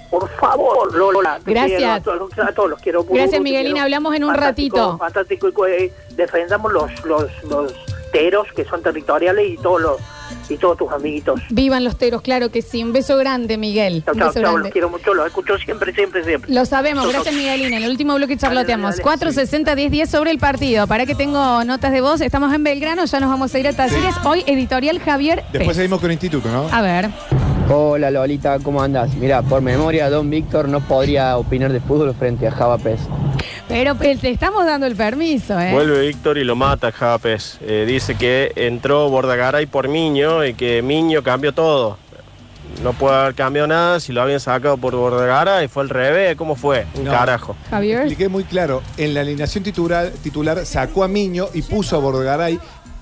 Por 0.09 0.29
favor, 0.29 0.93
Lola. 0.93 1.39
Gracias. 1.43 1.79
quiero, 1.79 1.93
a, 1.93 1.99
todos, 1.99 2.39
a 2.39 2.53
todos 2.53 2.69
los 2.69 2.81
quiero. 2.81 3.03
Gracias, 3.03 3.41
Miguelina. 3.41 3.73
quiero. 3.73 3.83
Hablamos 3.85 4.15
en 4.15 4.23
un 4.23 4.29
Fantástico, 4.29 4.77
ratito. 4.77 4.97
Fantástico. 4.99 5.47
y, 5.47 5.71
eh, 5.71 5.93
defendamos 6.11 6.71
los, 6.71 7.05
los, 7.05 7.43
los 7.45 7.73
teros 8.11 8.47
que 8.55 8.63
son 8.63 8.83
territoriales 8.83 9.49
y 9.49 9.57
todos 9.57 9.81
los 9.81 10.01
y 10.49 10.57
todos 10.57 10.77
tus 10.77 10.91
amiguitos. 10.91 11.41
Vivan 11.49 11.83
los 11.83 11.97
teros, 11.97 12.21
claro 12.21 12.49
que 12.49 12.61
sí. 12.61 12.83
Un 12.83 12.93
beso 12.93 13.17
grande, 13.17 13.57
Miguel. 13.57 14.03
Chao, 14.05 14.31
chao, 14.33 14.57
los 14.57 14.69
quiero 14.69 14.89
mucho, 14.89 15.13
los 15.13 15.27
escucho 15.27 15.57
siempre, 15.57 15.93
siempre, 15.93 16.23
siempre. 16.23 16.53
Lo 16.53 16.65
sabemos, 16.65 17.07
gracias. 17.07 17.33
Miguelina. 17.33 17.77
En 17.77 17.83
el 17.83 17.89
último 17.89 18.15
bloque 18.15 18.37
charloteamos. 18.37 18.97
Dale, 18.97 19.17
dale, 19.17 19.89
460-1010 19.89 20.05
sobre 20.07 20.31
el 20.31 20.39
partido. 20.39 20.87
Para 20.87 21.05
que 21.05 21.15
tengo 21.15 21.63
notas 21.63 21.91
de 21.91 22.01
voz, 22.01 22.21
estamos 22.21 22.53
en 22.53 22.63
Belgrano, 22.63 23.05
ya 23.05 23.19
nos 23.19 23.29
vamos 23.29 23.53
a 23.53 23.59
ir 23.59 23.67
a 23.67 23.73
Talleres. 23.73 24.15
Hoy, 24.25 24.43
editorial 24.47 24.99
Javier. 24.99 25.43
Después 25.51 25.77
seguimos 25.77 25.99
con 25.99 26.11
Instituto, 26.11 26.49
¿no? 26.49 26.67
A 26.71 26.81
ver. 26.81 27.09
Hola 27.69 28.11
Lolita, 28.11 28.59
¿cómo 28.59 28.81
andas? 28.81 29.15
Mira, 29.15 29.41
por 29.41 29.61
memoria, 29.61 30.09
Don 30.09 30.29
Víctor 30.29 30.67
no 30.67 30.81
podría 30.81 31.37
opinar 31.37 31.71
de 31.71 31.79
fútbol 31.79 32.13
frente 32.13 32.45
a 32.45 32.51
Java 32.51 32.77
Pez. 32.77 32.99
Pero 33.73 33.95
pues, 33.95 34.19
te 34.19 34.29
estamos 34.29 34.67
dando 34.67 34.85
el 34.85 34.95
permiso, 34.95 35.59
¿eh? 35.59 35.71
Vuelve 35.73 36.01
Víctor 36.07 36.37
y 36.37 36.43
lo 36.43 36.55
mata 36.55 36.91
Japes. 36.91 37.57
Eh, 37.61 37.85
dice 37.87 38.13
que 38.13 38.51
entró 38.55 39.09
Bordagaray 39.09 39.65
por 39.65 39.87
Miño 39.87 40.45
y 40.45 40.53
que 40.53 40.83
Miño 40.83 41.23
cambió 41.23 41.55
todo. 41.55 41.97
No 42.83 42.93
puede 42.93 43.15
haber 43.15 43.33
cambiado 43.33 43.67
nada 43.67 43.99
si 43.99 44.13
lo 44.13 44.21
habían 44.21 44.39
sacado 44.39 44.77
por 44.77 44.95
Bordagaray. 44.95 45.67
Fue 45.69 45.81
al 45.81 45.89
revés. 45.89 46.35
¿Cómo 46.35 46.55
fue? 46.55 46.85
Un 46.93 47.05
No. 47.05 47.11
carajo. 47.11 47.55
Javier. 47.71 48.01
Expliqué 48.01 48.29
muy 48.29 48.43
claro. 48.43 48.83
En 48.97 49.15
la 49.15 49.21
alineación 49.21 49.63
titular, 49.63 50.11
titular 50.21 50.63
sacó 50.67 51.03
a 51.03 51.07
Miño 51.07 51.47
y 51.55 51.63
puso 51.63 51.95
a 51.95 51.99
Borgaray. 51.99 52.59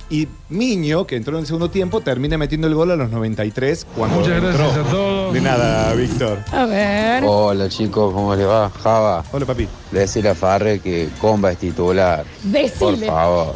Y 0.10 0.28
Miño, 0.50 1.06
que 1.06 1.18
entró 1.18 1.36
en 1.36 1.42
el 1.42 1.48
segundo 1.48 1.70
tiempo, 1.70 2.00
termina 2.00 2.38
metiendo 2.38 2.68
el 2.68 2.75
gol 2.75 2.92
a 2.92 2.96
los 2.98 3.10
93 3.12 3.88
cuando 3.96 4.18
Muchas 4.20 4.34
entró. 4.42 4.51
gracias 4.58 4.86
a 4.88 4.90
todos. 4.90 5.21
De 5.31 5.39
nada, 5.41 5.93
Víctor. 5.93 6.39
A 6.51 6.65
ver. 6.65 7.23
Hola 7.25 7.69
chicos, 7.69 8.13
¿cómo 8.13 8.35
les 8.35 8.45
va? 8.47 8.69
Java, 8.69 9.23
Hola, 9.31 9.45
papi. 9.45 9.67
decirle 9.91 10.29
a 10.29 10.35
Farre 10.35 10.79
que 10.79 11.09
Comba 11.19 11.51
es 11.53 11.57
titular. 11.57 12.25
Por 12.43 12.51
Decile. 12.51 13.07
favor, 13.07 13.55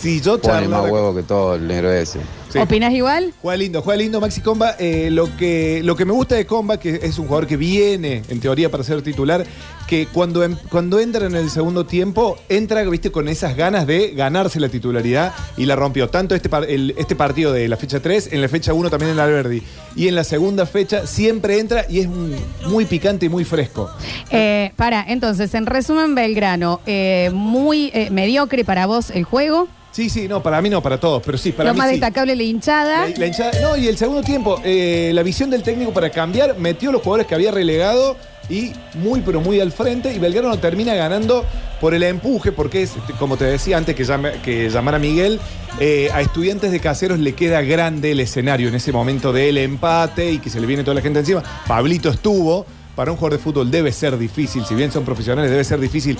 Si 0.00 0.20
yo 0.20 0.40
pone 0.40 0.68
más 0.68 0.78
charlara- 0.80 0.92
huevo 0.92 1.14
que 1.14 1.22
todo 1.24 1.56
el 1.56 1.66
negro 1.66 1.90
ese. 1.92 2.20
Sí. 2.52 2.58
¿Opinas 2.58 2.92
igual? 2.94 3.32
Juega 3.42 3.56
lindo, 3.58 3.82
juega 3.82 3.98
lindo 3.98 4.20
Maxi 4.20 4.40
Comba. 4.40 4.74
Eh, 4.78 5.08
lo, 5.10 5.36
que, 5.36 5.82
lo 5.84 5.96
que 5.96 6.04
me 6.04 6.12
gusta 6.12 6.34
de 6.34 6.46
Comba, 6.46 6.78
que 6.80 7.00
es 7.02 7.18
un 7.18 7.26
jugador 7.26 7.46
que 7.46 7.56
viene, 7.56 8.22
en 8.28 8.40
teoría, 8.40 8.70
para 8.70 8.82
ser 8.84 9.02
titular, 9.02 9.44
que 9.86 10.06
cuando, 10.06 10.42
em- 10.44 10.56
cuando 10.70 10.98
entra 11.00 11.26
en 11.26 11.34
el 11.34 11.50
segundo 11.50 11.84
tiempo, 11.86 12.36
entra, 12.48 12.82
viste, 12.84 13.10
con 13.10 13.28
esas 13.28 13.56
ganas 13.56 13.86
de 13.86 14.12
ganarse 14.12 14.60
la 14.60 14.68
titularidad 14.68 15.34
y 15.56 15.66
la 15.66 15.76
rompió. 15.76 16.08
Tanto 16.08 16.34
este, 16.34 16.48
par- 16.48 16.64
el- 16.68 16.94
este 16.98 17.16
partido 17.16 17.52
de 17.52 17.68
la 17.68 17.76
fecha 17.76 18.00
3, 18.00 18.30
en 18.32 18.40
la 18.42 18.48
fecha 18.48 18.72
1 18.72 18.88
también 18.90 19.10
en 19.10 19.16
el 19.18 19.20
Alberdi. 19.20 19.62
Y 19.96 20.08
en 20.08 20.14
la 20.14 20.24
segunda 20.24 20.64
fecha 20.66 21.06
siempre 21.06 21.58
entra 21.58 21.84
y 21.88 22.00
es 22.00 22.06
un- 22.06 22.34
muy 22.66 22.84
picante 22.86 23.26
y 23.26 23.28
muy 23.28 23.44
fresco. 23.44 23.90
Eh, 24.30 24.72
para, 24.76 25.04
entonces, 25.06 25.52
en 25.54 25.66
resumen, 25.66 26.14
Belgrano, 26.14 26.80
eh, 26.86 27.30
muy 27.32 27.90
eh, 27.94 28.08
mediocre 28.10 28.64
para 28.64 28.86
vos 28.86 29.10
el 29.10 29.24
juego. 29.24 29.68
Sí, 29.98 30.08
sí, 30.08 30.28
no, 30.28 30.40
para 30.40 30.62
mí 30.62 30.70
no, 30.70 30.80
para 30.80 31.00
todos, 31.00 31.20
pero 31.26 31.36
sí, 31.36 31.50
para 31.50 31.70
Lo 31.70 31.74
mí 31.74 31.78
más 31.78 31.88
sí. 31.88 31.94
destacable, 31.94 32.36
la 32.36 32.42
hinchada. 32.44 33.08
La- 33.08 33.16
la 33.16 33.26
hinchada- 33.26 33.60
no, 33.60 33.76
y 33.76 33.88
el 33.88 33.96
segundo 33.98 34.22
tiempo, 34.22 34.60
eh, 34.62 35.10
la 35.12 35.24
visión 35.24 35.50
del 35.50 35.64
técnico 35.64 35.92
para 35.92 36.08
cambiar, 36.10 36.56
metió 36.56 36.92
los 36.92 37.02
jugadores 37.02 37.26
que 37.26 37.34
había 37.34 37.50
relegado 37.50 38.16
y 38.48 38.70
muy, 38.94 39.22
pero 39.22 39.40
muy 39.40 39.58
al 39.58 39.72
frente. 39.72 40.14
Y 40.14 40.20
Belgrano 40.20 40.56
termina 40.60 40.94
ganando 40.94 41.44
por 41.80 41.94
el 41.94 42.04
empuje, 42.04 42.52
porque 42.52 42.82
es, 42.82 42.92
como 43.18 43.36
te 43.36 43.46
decía 43.46 43.76
antes 43.76 43.96
que, 43.96 44.04
llame- 44.04 44.40
que 44.40 44.70
llamara 44.70 45.00
Miguel, 45.00 45.40
eh, 45.80 46.10
a 46.14 46.20
estudiantes 46.20 46.70
de 46.70 46.78
caseros 46.78 47.18
le 47.18 47.32
queda 47.34 47.60
grande 47.62 48.12
el 48.12 48.20
escenario 48.20 48.68
en 48.68 48.76
ese 48.76 48.92
momento 48.92 49.32
del 49.32 49.58
empate 49.58 50.30
y 50.30 50.38
que 50.38 50.48
se 50.48 50.60
le 50.60 50.68
viene 50.68 50.84
toda 50.84 50.94
la 50.94 51.00
gente 51.00 51.18
encima. 51.18 51.42
Pablito 51.66 52.08
estuvo. 52.08 52.64
Para 52.94 53.10
un 53.10 53.16
jugador 53.16 53.36
de 53.38 53.42
fútbol 53.42 53.68
debe 53.68 53.90
ser 53.90 54.16
difícil, 54.16 54.64
si 54.64 54.76
bien 54.76 54.92
son 54.92 55.04
profesionales, 55.04 55.50
debe 55.50 55.64
ser 55.64 55.80
difícil 55.80 56.16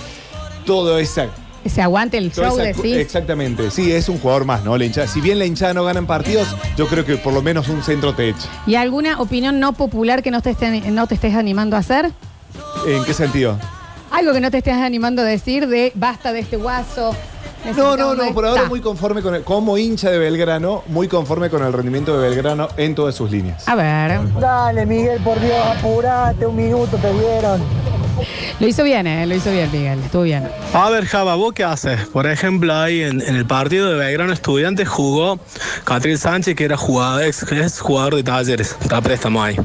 todo 0.66 0.98
esa 0.98 1.28
Se 1.68 1.82
aguante 1.82 2.18
el 2.18 2.30
Toda 2.30 2.48
show, 2.50 2.60
esa 2.60 2.72
cu- 2.74 2.82
decís. 2.82 2.96
Exactamente, 2.98 3.70
sí, 3.70 3.92
es 3.92 4.08
un 4.08 4.18
jugador 4.18 4.44
más, 4.44 4.64
¿no? 4.64 4.76
La 4.76 4.84
hinchada. 4.84 5.06
Si 5.06 5.20
bien 5.20 5.38
la 5.38 5.44
hinchada 5.46 5.74
no 5.74 5.84
gana 5.84 5.98
en 5.98 6.06
partidos, 6.06 6.48
yo 6.76 6.86
creo 6.88 7.04
que 7.04 7.16
por 7.16 7.32
lo 7.32 7.42
menos 7.42 7.68
un 7.68 7.82
centro 7.82 8.14
te 8.14 8.28
echa. 8.30 8.48
¿Y 8.66 8.74
alguna 8.76 9.20
opinión 9.20 9.60
no 9.60 9.72
popular 9.72 10.22
que 10.22 10.30
no 10.30 10.40
te, 10.42 10.50
esté- 10.50 10.90
no 10.90 11.06
te 11.06 11.14
estés 11.14 11.34
animando 11.34 11.76
a 11.76 11.80
hacer? 11.80 12.10
¿En 12.86 13.04
qué 13.04 13.14
sentido? 13.14 13.58
Algo 14.10 14.32
que 14.32 14.40
no 14.40 14.50
te 14.50 14.58
estés 14.58 14.74
animando 14.74 15.22
a 15.22 15.24
decir 15.24 15.68
de 15.68 15.92
basta 15.94 16.32
de 16.32 16.40
este 16.40 16.56
guaso. 16.56 17.14
No, 17.76 17.96
no, 17.96 18.14
no, 18.14 18.24
de- 18.24 18.32
por 18.32 18.46
ahora 18.46 18.64
muy 18.66 18.80
conforme 18.80 19.20
con 19.20 19.34
el, 19.34 19.42
como 19.42 19.76
hincha 19.76 20.10
de 20.10 20.18
Belgrano, 20.18 20.84
muy 20.86 21.08
conforme 21.08 21.50
con 21.50 21.62
el 21.64 21.72
rendimiento 21.72 22.16
de 22.18 22.28
Belgrano 22.28 22.68
en 22.76 22.94
todas 22.94 23.14
sus 23.16 23.30
líneas. 23.30 23.68
A 23.68 23.74
ver. 23.74 24.20
Dale, 24.40 24.86
Miguel, 24.86 25.20
por 25.22 25.38
Dios, 25.40 25.56
apurate, 25.76 26.46
un 26.46 26.56
minuto 26.56 26.96
te 26.96 27.12
dieron. 27.12 27.60
Lo 28.60 28.66
hizo 28.66 28.84
bien, 28.84 29.06
¿eh? 29.06 29.26
Lo 29.26 29.34
hizo 29.34 29.50
bien, 29.50 29.70
Miguel. 29.70 29.98
Estuvo 30.00 30.22
bien. 30.22 30.48
A 30.72 30.90
ver, 30.90 31.06
Java, 31.06 31.34
¿vos 31.34 31.52
qué 31.52 31.64
haces? 31.64 32.06
Por 32.08 32.26
ejemplo, 32.26 32.74
ahí 32.74 33.02
en, 33.02 33.20
en 33.22 33.36
el 33.36 33.46
partido 33.46 33.90
de 33.90 33.96
Belgrano 33.96 34.32
Estudiantes 34.32 34.88
jugó 34.88 35.38
Catril 35.84 36.18
Sánchez, 36.18 36.54
que 36.56 36.64
era 36.64 36.76
jugador, 36.76 37.24
ex, 37.24 37.80
jugador 37.80 38.16
de 38.16 38.22
talleres, 38.22 38.76
está 38.80 39.00
préstamo 39.00 39.42
ahí. 39.42 39.56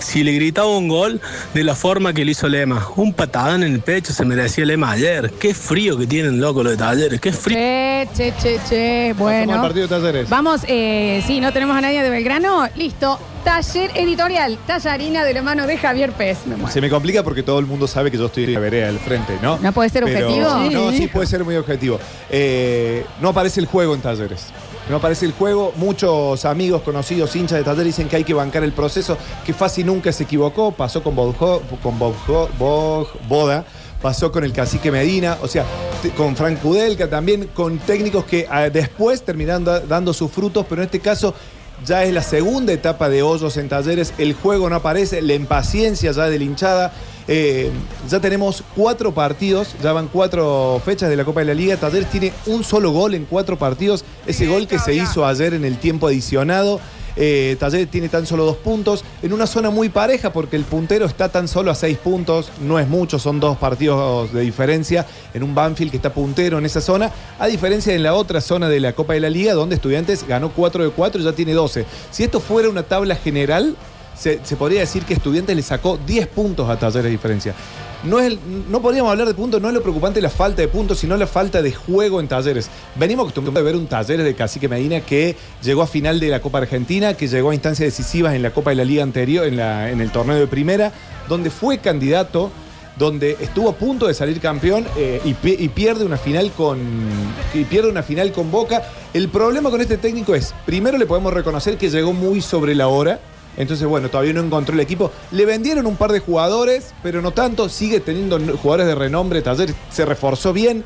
Si 0.00 0.22
le 0.24 0.32
gritaba 0.32 0.76
un 0.76 0.88
gol 0.88 1.20
de 1.54 1.64
la 1.64 1.74
forma 1.74 2.12
que 2.12 2.24
le 2.24 2.32
hizo 2.32 2.48
Lema, 2.48 2.88
un 2.96 3.12
patadón 3.12 3.62
en 3.62 3.74
el 3.74 3.80
pecho 3.80 4.12
se 4.12 4.24
merecía 4.24 4.64
Lema 4.64 4.92
ayer. 4.92 5.30
Qué 5.40 5.54
frío 5.54 5.96
que 5.96 6.06
tienen, 6.06 6.40
loco, 6.40 6.62
los 6.62 6.72
de 6.72 6.78
talleres, 6.78 7.20
qué 7.20 7.32
frío. 7.32 7.56
Che, 7.56 8.08
che, 8.16 8.32
che, 8.40 8.60
che. 8.68 9.14
Bueno. 9.16 9.60
partido 9.60 9.86
de 9.86 9.88
Talleres. 9.88 10.28
Vamos, 10.28 10.62
eh, 10.66 11.22
sí, 11.26 11.40
no 11.40 11.52
tenemos 11.52 11.76
a 11.76 11.80
nadie 11.80 12.02
de 12.02 12.10
Belgrano. 12.10 12.68
Listo. 12.76 13.18
Taller 13.44 13.90
editorial. 13.94 14.58
Tallarina 14.66 15.22
de 15.22 15.34
la 15.34 15.42
mano 15.42 15.66
de 15.66 15.76
Javier 15.76 16.12
Pez. 16.12 16.46
Me 16.46 16.56
muero. 16.56 16.72
Se 16.72 16.80
me 16.80 16.88
complica 16.88 17.22
porque 17.22 17.42
todo 17.42 17.58
el 17.58 17.66
mundo 17.66 17.86
sabe 17.86 18.10
que 18.10 18.16
yo 18.16 18.26
estoy 18.26 18.44
en 18.44 18.54
la 18.54 18.60
vereda 18.60 18.86
del 18.86 18.98
frente, 18.98 19.38
¿no? 19.42 19.58
¿No 19.58 19.72
puede 19.72 19.90
ser 19.90 20.04
Pero- 20.04 20.26
objetivo? 20.28 20.48
No, 20.70 20.90
Sí. 20.92 21.06
puede 21.08 21.26
ser 21.26 21.44
muy 21.44 21.56
objetivo. 21.56 21.98
Eh, 22.30 23.04
no 23.20 23.28
aparece 23.28 23.60
el 23.60 23.66
juego 23.66 23.94
en 23.94 24.00
Talleres. 24.00 24.46
No 24.88 24.96
aparece 24.96 25.26
el 25.26 25.32
juego. 25.32 25.72
Muchos 25.76 26.44
amigos, 26.46 26.82
conocidos, 26.82 27.36
hinchas 27.36 27.58
de 27.58 27.64
Talleres 27.64 27.86
dicen 27.96 28.08
que 28.08 28.16
hay 28.16 28.24
que 28.24 28.34
bancar 28.34 28.64
el 28.64 28.72
proceso. 28.72 29.18
Que 29.44 29.52
Fasi 29.52 29.84
nunca 29.84 30.10
se 30.10 30.24
equivocó. 30.24 30.72
Pasó 30.72 31.02
con, 31.02 31.14
Bodjo- 31.14 31.60
con 31.82 31.98
Boda. 33.28 33.64
Pasó 34.00 34.30
con 34.30 34.44
el 34.44 34.52
cacique 34.52 34.90
Medina, 34.90 35.38
o 35.40 35.48
sea, 35.48 35.64
te- 36.02 36.10
con 36.10 36.36
Frank 36.36 36.60
Kudelka 36.60 37.08
también, 37.08 37.48
con 37.54 37.78
técnicos 37.78 38.26
que 38.26 38.46
ah, 38.50 38.68
después 38.68 39.22
terminaron 39.24 39.64
da- 39.64 39.80
dando 39.80 40.12
sus 40.12 40.30
frutos, 40.30 40.66
pero 40.68 40.82
en 40.82 40.86
este 40.86 41.00
caso 41.00 41.34
ya 41.84 42.04
es 42.04 42.12
la 42.12 42.22
segunda 42.22 42.72
etapa 42.72 43.08
de 43.08 43.22
hoyos 43.22 43.56
en 43.56 43.68
talleres, 43.68 44.14
el 44.18 44.34
juego 44.34 44.68
no 44.70 44.76
aparece, 44.76 45.22
la 45.22 45.34
impaciencia 45.34 46.12
ya 46.12 46.26
de 46.26 46.38
la 46.38 46.44
hinchada. 46.44 46.92
Eh, 47.26 47.70
ya 48.08 48.20
tenemos 48.20 48.62
cuatro 48.76 49.14
partidos, 49.14 49.74
ya 49.82 49.92
van 49.92 50.08
cuatro 50.08 50.80
fechas 50.84 51.08
de 51.08 51.16
la 51.16 51.24
Copa 51.24 51.40
de 51.40 51.46
la 51.46 51.54
Liga. 51.54 51.76
Talleres 51.76 52.10
tiene 52.10 52.32
un 52.46 52.64
solo 52.64 52.90
gol 52.90 53.14
en 53.14 53.24
cuatro 53.24 53.58
partidos, 53.58 54.04
ese 54.26 54.46
gol 54.46 54.66
que 54.66 54.78
se 54.78 54.94
hizo 54.94 55.26
ayer 55.26 55.54
en 55.54 55.64
el 55.64 55.78
tiempo 55.78 56.06
adicionado. 56.06 56.80
Eh, 57.16 57.56
Talleres 57.58 57.90
tiene 57.90 58.08
tan 58.08 58.26
solo 58.26 58.44
dos 58.44 58.56
puntos, 58.56 59.04
en 59.22 59.32
una 59.32 59.46
zona 59.46 59.70
muy 59.70 59.88
pareja 59.88 60.32
porque 60.32 60.56
el 60.56 60.64
puntero 60.64 61.06
está 61.06 61.28
tan 61.28 61.48
solo 61.48 61.70
a 61.70 61.74
seis 61.74 61.98
puntos, 61.98 62.50
no 62.60 62.78
es 62.78 62.88
mucho, 62.88 63.18
son 63.18 63.40
dos 63.40 63.56
partidos 63.56 64.32
de 64.32 64.40
diferencia 64.40 65.06
en 65.32 65.42
un 65.42 65.54
Banfield 65.54 65.90
que 65.90 65.98
está 65.98 66.12
puntero 66.12 66.58
en 66.58 66.66
esa 66.66 66.80
zona, 66.80 67.10
a 67.38 67.46
diferencia 67.46 67.92
de 67.92 67.98
la 67.98 68.14
otra 68.14 68.40
zona 68.40 68.68
de 68.68 68.80
la 68.80 68.92
Copa 68.92 69.14
de 69.14 69.20
la 69.20 69.30
Liga 69.30 69.54
donde 69.54 69.76
Estudiantes 69.76 70.26
ganó 70.26 70.50
4 70.50 70.84
de 70.84 70.90
4 70.90 71.20
y 71.20 71.24
ya 71.24 71.32
tiene 71.32 71.52
12. 71.52 71.86
Si 72.10 72.24
esto 72.24 72.40
fuera 72.40 72.68
una 72.68 72.82
tabla 72.82 73.16
general, 73.16 73.76
se, 74.16 74.38
podría 74.56 74.80
decir 74.80 75.04
que 75.04 75.14
Estudiantes 75.14 75.54
le 75.56 75.62
sacó 75.62 75.98
10 76.06 76.26
puntos 76.28 76.68
a 76.70 76.78
Talleres 76.78 77.04
de 77.04 77.10
diferencia. 77.10 77.54
No, 78.04 78.20
es 78.20 78.36
no 78.68 78.82
podríamos 78.82 79.10
hablar 79.10 79.26
de 79.26 79.32
puntos, 79.34 79.62
no 79.62 79.68
es 79.68 79.74
lo 79.74 79.80
preocupante 79.80 80.20
la 80.20 80.28
falta 80.28 80.60
de 80.60 80.68
puntos, 80.68 80.98
sino 80.98 81.16
la 81.16 81.26
falta 81.26 81.62
de 81.62 81.72
juego 81.72 82.20
en 82.20 82.28
Talleres. 82.28 82.68
Venimos 82.96 83.24
acostumbrados 83.24 83.60
a 83.60 83.64
ver 83.64 83.76
un 83.76 83.86
Talleres 83.86 84.24
de 84.26 84.34
Cacique 84.34 84.68
Medina 84.68 85.00
que 85.00 85.36
llegó 85.62 85.82
a 85.82 85.86
final 85.86 86.20
de 86.20 86.28
la 86.28 86.40
Copa 86.40 86.58
Argentina, 86.58 87.14
que 87.14 87.28
llegó 87.28 87.50
a 87.50 87.54
instancias 87.54 87.86
decisivas 87.86 88.34
en 88.34 88.42
la 88.42 88.50
Copa 88.50 88.70
de 88.70 88.76
la 88.76 88.84
Liga 88.84 89.02
anterior, 89.02 89.46
en, 89.46 89.56
la- 89.56 89.90
en 89.90 90.00
el 90.02 90.10
torneo 90.10 90.36
de 90.36 90.46
primera, 90.46 90.92
donde 91.30 91.48
fue 91.50 91.78
candidato, 91.78 92.50
donde 92.98 93.38
estuvo 93.40 93.70
a 93.70 93.74
punto 93.74 94.06
de 94.06 94.12
salir 94.14 94.38
campeón 94.38 94.86
eh, 94.98 95.20
y 95.24 95.68
pierde 95.68 96.04
una 96.04 96.16
final 96.18 96.52
con 96.52 96.78
y 97.54 97.64
pierde 97.64 97.88
una 97.88 98.02
final 98.02 98.32
con 98.32 98.50
Boca. 98.50 98.82
El 99.14 99.30
problema 99.30 99.70
con 99.70 99.80
este 99.80 99.96
técnico 99.96 100.34
es, 100.34 100.54
primero 100.66 100.98
le 100.98 101.06
podemos 101.06 101.32
reconocer 101.32 101.78
que 101.78 101.88
llegó 101.88 102.12
muy 102.12 102.40
sobre 102.42 102.74
la 102.74 102.88
hora. 102.88 103.18
Entonces, 103.56 103.86
bueno, 103.86 104.08
todavía 104.08 104.32
no 104.32 104.40
encontró 104.40 104.74
el 104.74 104.80
equipo. 104.80 105.10
Le 105.30 105.46
vendieron 105.46 105.86
un 105.86 105.96
par 105.96 106.12
de 106.12 106.20
jugadores, 106.20 106.92
pero 107.02 107.22
no 107.22 107.30
tanto. 107.30 107.68
Sigue 107.68 108.00
teniendo 108.00 108.38
jugadores 108.56 108.86
de 108.86 108.94
renombre. 108.94 109.42
Taller 109.42 109.74
se 109.90 110.04
reforzó 110.04 110.52
bien. 110.52 110.84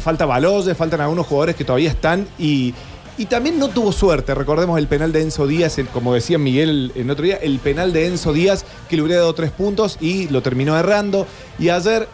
Falta 0.00 0.26
Baloyes, 0.26 0.76
faltan 0.76 1.00
algunos 1.00 1.26
jugadores 1.26 1.56
que 1.56 1.64
todavía 1.64 1.90
están. 1.90 2.26
Y, 2.38 2.74
y 3.18 3.26
también 3.26 3.58
no 3.58 3.68
tuvo 3.68 3.92
suerte. 3.92 4.34
Recordemos 4.34 4.78
el 4.78 4.86
penal 4.86 5.12
de 5.12 5.22
Enzo 5.22 5.46
Díaz, 5.46 5.76
como 5.92 6.14
decía 6.14 6.38
Miguel 6.38 6.92
en 6.94 7.10
otro 7.10 7.24
día, 7.24 7.36
el 7.36 7.58
penal 7.58 7.92
de 7.92 8.06
Enzo 8.06 8.32
Díaz 8.32 8.64
que 8.88 8.96
le 8.96 9.02
hubiera 9.02 9.20
dado 9.20 9.34
tres 9.34 9.50
puntos 9.50 9.98
y 10.00 10.28
lo 10.28 10.42
terminó 10.42 10.76
errando. 10.76 11.26
Y 11.58 11.68
ayer 11.68 12.08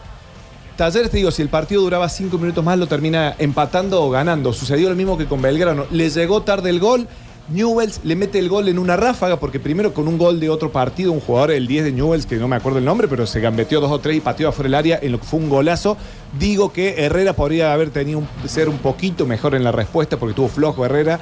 Talleres, 0.77 1.09
te 1.09 1.17
digo, 1.17 1.31
si 1.31 1.41
el 1.41 1.49
partido 1.49 1.81
duraba 1.81 2.07
cinco 2.07 2.37
minutos 2.37 2.63
más, 2.63 2.77
lo 2.77 2.85
termina 2.85 3.35
empatando 3.39 4.03
o 4.03 4.11
ganando. 4.11 4.53
Sucedió 4.53 4.89
lo 4.89 4.95
mismo 4.95 5.17
que 5.17 5.25
con 5.25 5.41
Belgrano. 5.41 5.87
Le 5.89 6.11
llegó 6.11 6.43
tarde 6.43 6.69
el 6.69 6.79
gol. 6.79 7.07
Newells 7.49 8.01
le 8.03 8.15
mete 8.17 8.39
el 8.39 8.49
gol 8.49 8.67
en 8.67 8.77
una 8.77 8.97
ráfaga, 8.97 9.39
porque 9.39 9.59
primero 9.59 9.93
con 9.93 10.07
un 10.07 10.17
gol 10.17 10.39
de 10.39 10.49
otro 10.49 10.71
partido, 10.71 11.13
un 11.13 11.21
jugador, 11.21 11.51
el 11.51 11.65
10 11.65 11.85
de 11.85 11.91
Newells, 11.93 12.25
que 12.25 12.35
no 12.35 12.47
me 12.47 12.57
acuerdo 12.57 12.79
el 12.79 12.85
nombre, 12.85 13.07
pero 13.07 13.25
se 13.25 13.39
gambeteó 13.39 13.79
dos 13.79 13.91
o 13.91 13.99
tres 13.99 14.17
y 14.17 14.19
pateó 14.19 14.49
afuera 14.49 14.67
del 14.67 14.75
área 14.75 14.99
en 15.01 15.13
lo 15.13 15.19
que 15.19 15.25
fue 15.25 15.39
un 15.39 15.49
golazo. 15.49 15.95
Digo 16.37 16.73
que 16.73 17.05
Herrera 17.05 17.33
podría 17.33 17.71
haber 17.71 17.89
tenido 17.89 18.23
ser 18.45 18.67
un 18.67 18.77
poquito 18.79 19.25
mejor 19.25 19.55
en 19.55 19.63
la 19.63 19.71
respuesta, 19.71 20.17
porque 20.17 20.31
estuvo 20.31 20.49
flojo 20.49 20.85
Herrera. 20.85 21.19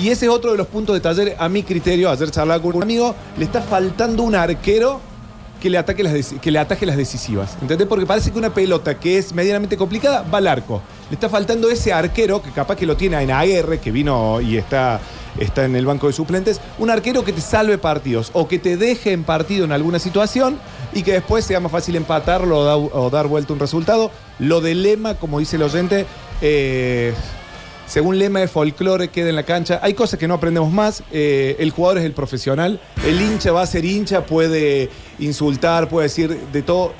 Y 0.00 0.08
ese 0.08 0.26
es 0.26 0.32
otro 0.32 0.52
de 0.52 0.58
los 0.58 0.66
puntos 0.66 0.94
de 0.94 1.00
taller, 1.00 1.36
a 1.38 1.48
mi 1.48 1.62
criterio, 1.62 2.10
ayer 2.10 2.30
charlaba 2.30 2.60
con 2.60 2.74
un 2.74 2.82
amigo, 2.82 3.14
le 3.38 3.44
está 3.44 3.62
faltando 3.62 4.24
un 4.24 4.34
arquero 4.34 5.00
que 5.60 5.70
le 5.70 5.78
ataque 5.78 6.02
las, 6.02 6.14
que 6.40 6.50
le 6.50 6.58
las 6.58 6.96
decisivas. 6.96 7.56
¿Entendés? 7.60 7.86
Porque 7.86 8.06
parece 8.06 8.32
que 8.32 8.38
una 8.38 8.52
pelota 8.52 8.98
que 8.98 9.18
es 9.18 9.32
medianamente 9.34 9.76
complicada 9.76 10.22
va 10.22 10.38
al 10.38 10.48
arco. 10.48 10.82
Le 11.10 11.14
está 11.14 11.28
faltando 11.28 11.70
ese 11.70 11.92
arquero, 11.92 12.42
que 12.42 12.50
capaz 12.50 12.76
que 12.76 12.86
lo 12.86 12.96
tiene 12.96 13.20
en 13.22 13.30
AR, 13.30 13.78
que 13.78 13.90
vino 13.92 14.40
y 14.40 14.56
está, 14.56 15.00
está 15.38 15.64
en 15.64 15.76
el 15.76 15.86
banco 15.86 16.06
de 16.06 16.12
suplentes, 16.12 16.60
un 16.78 16.90
arquero 16.90 17.24
que 17.24 17.32
te 17.32 17.40
salve 17.40 17.78
partidos 17.78 18.30
o 18.34 18.48
que 18.48 18.58
te 18.58 18.76
deje 18.76 19.12
en 19.12 19.24
partido 19.24 19.64
en 19.64 19.72
alguna 19.72 19.98
situación 19.98 20.58
y 20.92 21.02
que 21.02 21.12
después 21.12 21.44
sea 21.44 21.60
más 21.60 21.70
fácil 21.72 21.96
empatarlo 21.96 22.58
o, 22.58 22.64
da- 22.64 22.76
o 22.76 23.10
dar 23.10 23.26
vuelta 23.28 23.52
un 23.52 23.58
resultado. 23.60 24.10
Lo 24.38 24.60
de 24.60 24.74
Lema, 24.74 25.14
como 25.14 25.38
dice 25.38 25.56
el 25.56 25.62
oyente, 25.62 26.06
eh, 26.42 27.12
según 27.86 28.18
lema 28.20 28.38
de 28.38 28.46
folclore 28.46 29.08
queda 29.08 29.30
en 29.30 29.36
la 29.36 29.42
cancha. 29.42 29.80
Hay 29.82 29.94
cosas 29.94 30.18
que 30.18 30.28
no 30.28 30.34
aprendemos 30.34 30.70
más. 30.72 31.02
Eh, 31.10 31.56
el 31.58 31.70
jugador 31.72 31.98
es 31.98 32.04
el 32.04 32.12
profesional. 32.12 32.80
El 33.04 33.20
hincha 33.20 33.50
va 33.50 33.62
a 33.62 33.66
ser 33.66 33.84
hincha, 33.84 34.24
puede 34.26 34.90
insultar, 35.18 35.88
puede 35.88 36.06
decir 36.06 36.38
de 36.52 36.62
todo. 36.62 36.92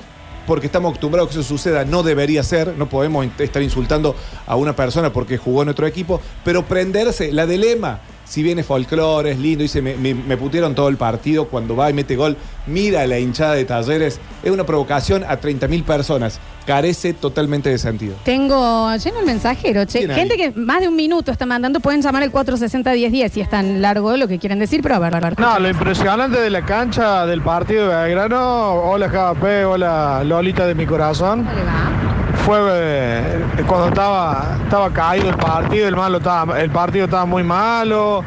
Porque 0.47 0.65
estamos 0.65 0.89
acostumbrados 0.89 1.29
a 1.29 1.33
que 1.33 1.39
eso 1.39 1.47
suceda, 1.47 1.85
no 1.85 2.03
debería 2.03 2.43
ser, 2.43 2.75
no 2.77 2.89
podemos 2.89 3.25
estar 3.39 3.61
insultando 3.61 4.15
a 4.47 4.55
una 4.57 4.75
persona 4.75 5.13
porque 5.13 5.37
jugó 5.37 5.61
en 5.61 5.69
otro 5.69 5.85
equipo, 5.87 6.19
pero 6.43 6.65
prenderse, 6.65 7.31
la 7.31 7.45
de 7.45 7.57
lema, 7.59 8.01
si 8.31 8.43
bien 8.43 8.57
es 8.59 8.65
folclore, 8.65 9.31
es 9.31 9.39
lindo, 9.39 9.61
dice, 9.61 9.81
me, 9.81 9.97
me, 9.97 10.13
me 10.13 10.37
putearon 10.37 10.73
todo 10.73 10.87
el 10.87 10.95
partido, 10.95 11.49
cuando 11.49 11.75
va 11.75 11.89
y 11.89 11.93
mete 11.93 12.15
gol, 12.15 12.37
mira 12.65 13.05
la 13.05 13.19
hinchada 13.19 13.55
de 13.55 13.65
talleres, 13.65 14.21
es 14.41 14.49
una 14.49 14.65
provocación 14.65 15.25
a 15.25 15.41
30.000 15.41 15.83
personas, 15.83 16.39
carece 16.65 17.13
totalmente 17.13 17.69
de 17.69 17.77
sentido. 17.77 18.15
Tengo 18.23 18.89
lleno 18.95 19.19
el 19.19 19.25
mensajero, 19.25 19.83
che. 19.83 19.99
¿Quién 19.99 20.11
hay? 20.11 20.17
Gente 20.17 20.37
que 20.37 20.51
más 20.51 20.79
de 20.79 20.87
un 20.87 20.95
minuto 20.95 21.29
está 21.29 21.45
mandando, 21.45 21.81
pueden 21.81 22.01
llamar 22.01 22.23
al 22.23 22.31
460-1010 22.31 23.29
si 23.31 23.41
es 23.41 23.49
tan 23.49 23.81
largo 23.81 24.15
lo 24.15 24.29
que 24.29 24.39
quieren 24.39 24.59
decir, 24.59 24.81
pero 24.81 24.95
a 24.95 24.99
ver, 24.99 25.13
a 25.13 25.19
ver. 25.19 25.37
No, 25.37 25.59
lo 25.59 25.67
impresionante 25.67 26.39
de 26.39 26.49
la 26.49 26.63
cancha 26.63 27.25
del 27.25 27.41
partido 27.41 27.89
de 27.89 27.95
Belgrano, 27.97 28.75
hola 28.75 29.07
JP, 29.07 29.43
hola 29.67 30.23
Lolita 30.23 30.65
de 30.65 30.75
mi 30.75 30.85
corazón, 30.85 31.43
¿Cómo 31.43 31.51
le 31.51 31.65
va? 31.65 32.20
Fue 32.41 32.57
eh, 32.71 33.45
cuando 33.67 33.89
estaba, 33.89 34.57
estaba 34.63 34.89
caído 34.91 35.29
el 35.29 35.37
partido, 35.37 35.87
el, 35.87 35.95
malo 35.95 36.17
estaba, 36.17 36.59
el 36.59 36.69
partido 36.69 37.05
estaba 37.05 37.25
muy 37.25 37.43
malo, 37.43 38.23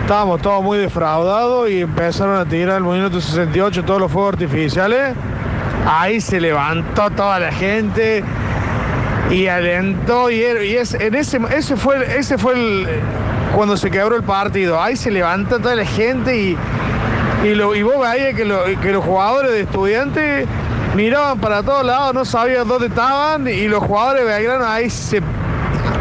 estábamos 0.00 0.40
todos 0.42 0.62
muy 0.62 0.78
defraudados 0.78 1.70
y 1.70 1.80
empezaron 1.80 2.36
a 2.36 2.44
tirar 2.44 2.78
el 2.78 2.84
minuto 2.84 3.20
68 3.20 3.84
todos 3.84 4.00
los 4.00 4.10
fuegos 4.10 4.34
artificiales. 4.34 5.14
Ahí 5.86 6.20
se 6.20 6.40
levantó 6.40 7.10
toda 7.10 7.38
la 7.38 7.52
gente. 7.52 8.24
y 9.30 9.46
alentó 9.46 10.30
y, 10.30 10.42
es, 10.42 10.94
en 10.94 11.14
ese, 11.14 11.40
ese 11.56 11.76
fue, 11.76 12.18
ese 12.18 12.36
fue 12.36 12.52
el, 12.54 12.86
cuando 13.54 13.76
se 13.76 13.90
quebró 13.90 14.16
el 14.16 14.24
partido. 14.24 14.80
Ahí 14.80 14.96
se 14.96 15.10
levanta 15.10 15.58
toda 15.58 15.74
la 15.74 15.86
gente 15.86 16.36
y, 16.36 16.56
y, 17.44 17.54
lo, 17.54 17.74
y 17.74 17.82
vos 17.82 17.94
veías 17.98 18.34
que 18.34 18.92
los 18.92 19.04
jugadores 19.04 19.52
de 19.52 19.60
estudiantes 19.62 20.46
miraban 20.94 21.40
para 21.40 21.62
todos 21.62 21.84
lados, 21.84 22.14
no 22.14 22.24
sabían 22.24 22.68
dónde 22.68 22.88
estaban 22.88 23.48
y 23.48 23.68
los 23.68 23.82
jugadores 23.84 24.24
de 24.24 24.32
Belgrano 24.32 24.66
ahí 24.66 24.90
se... 24.90 25.20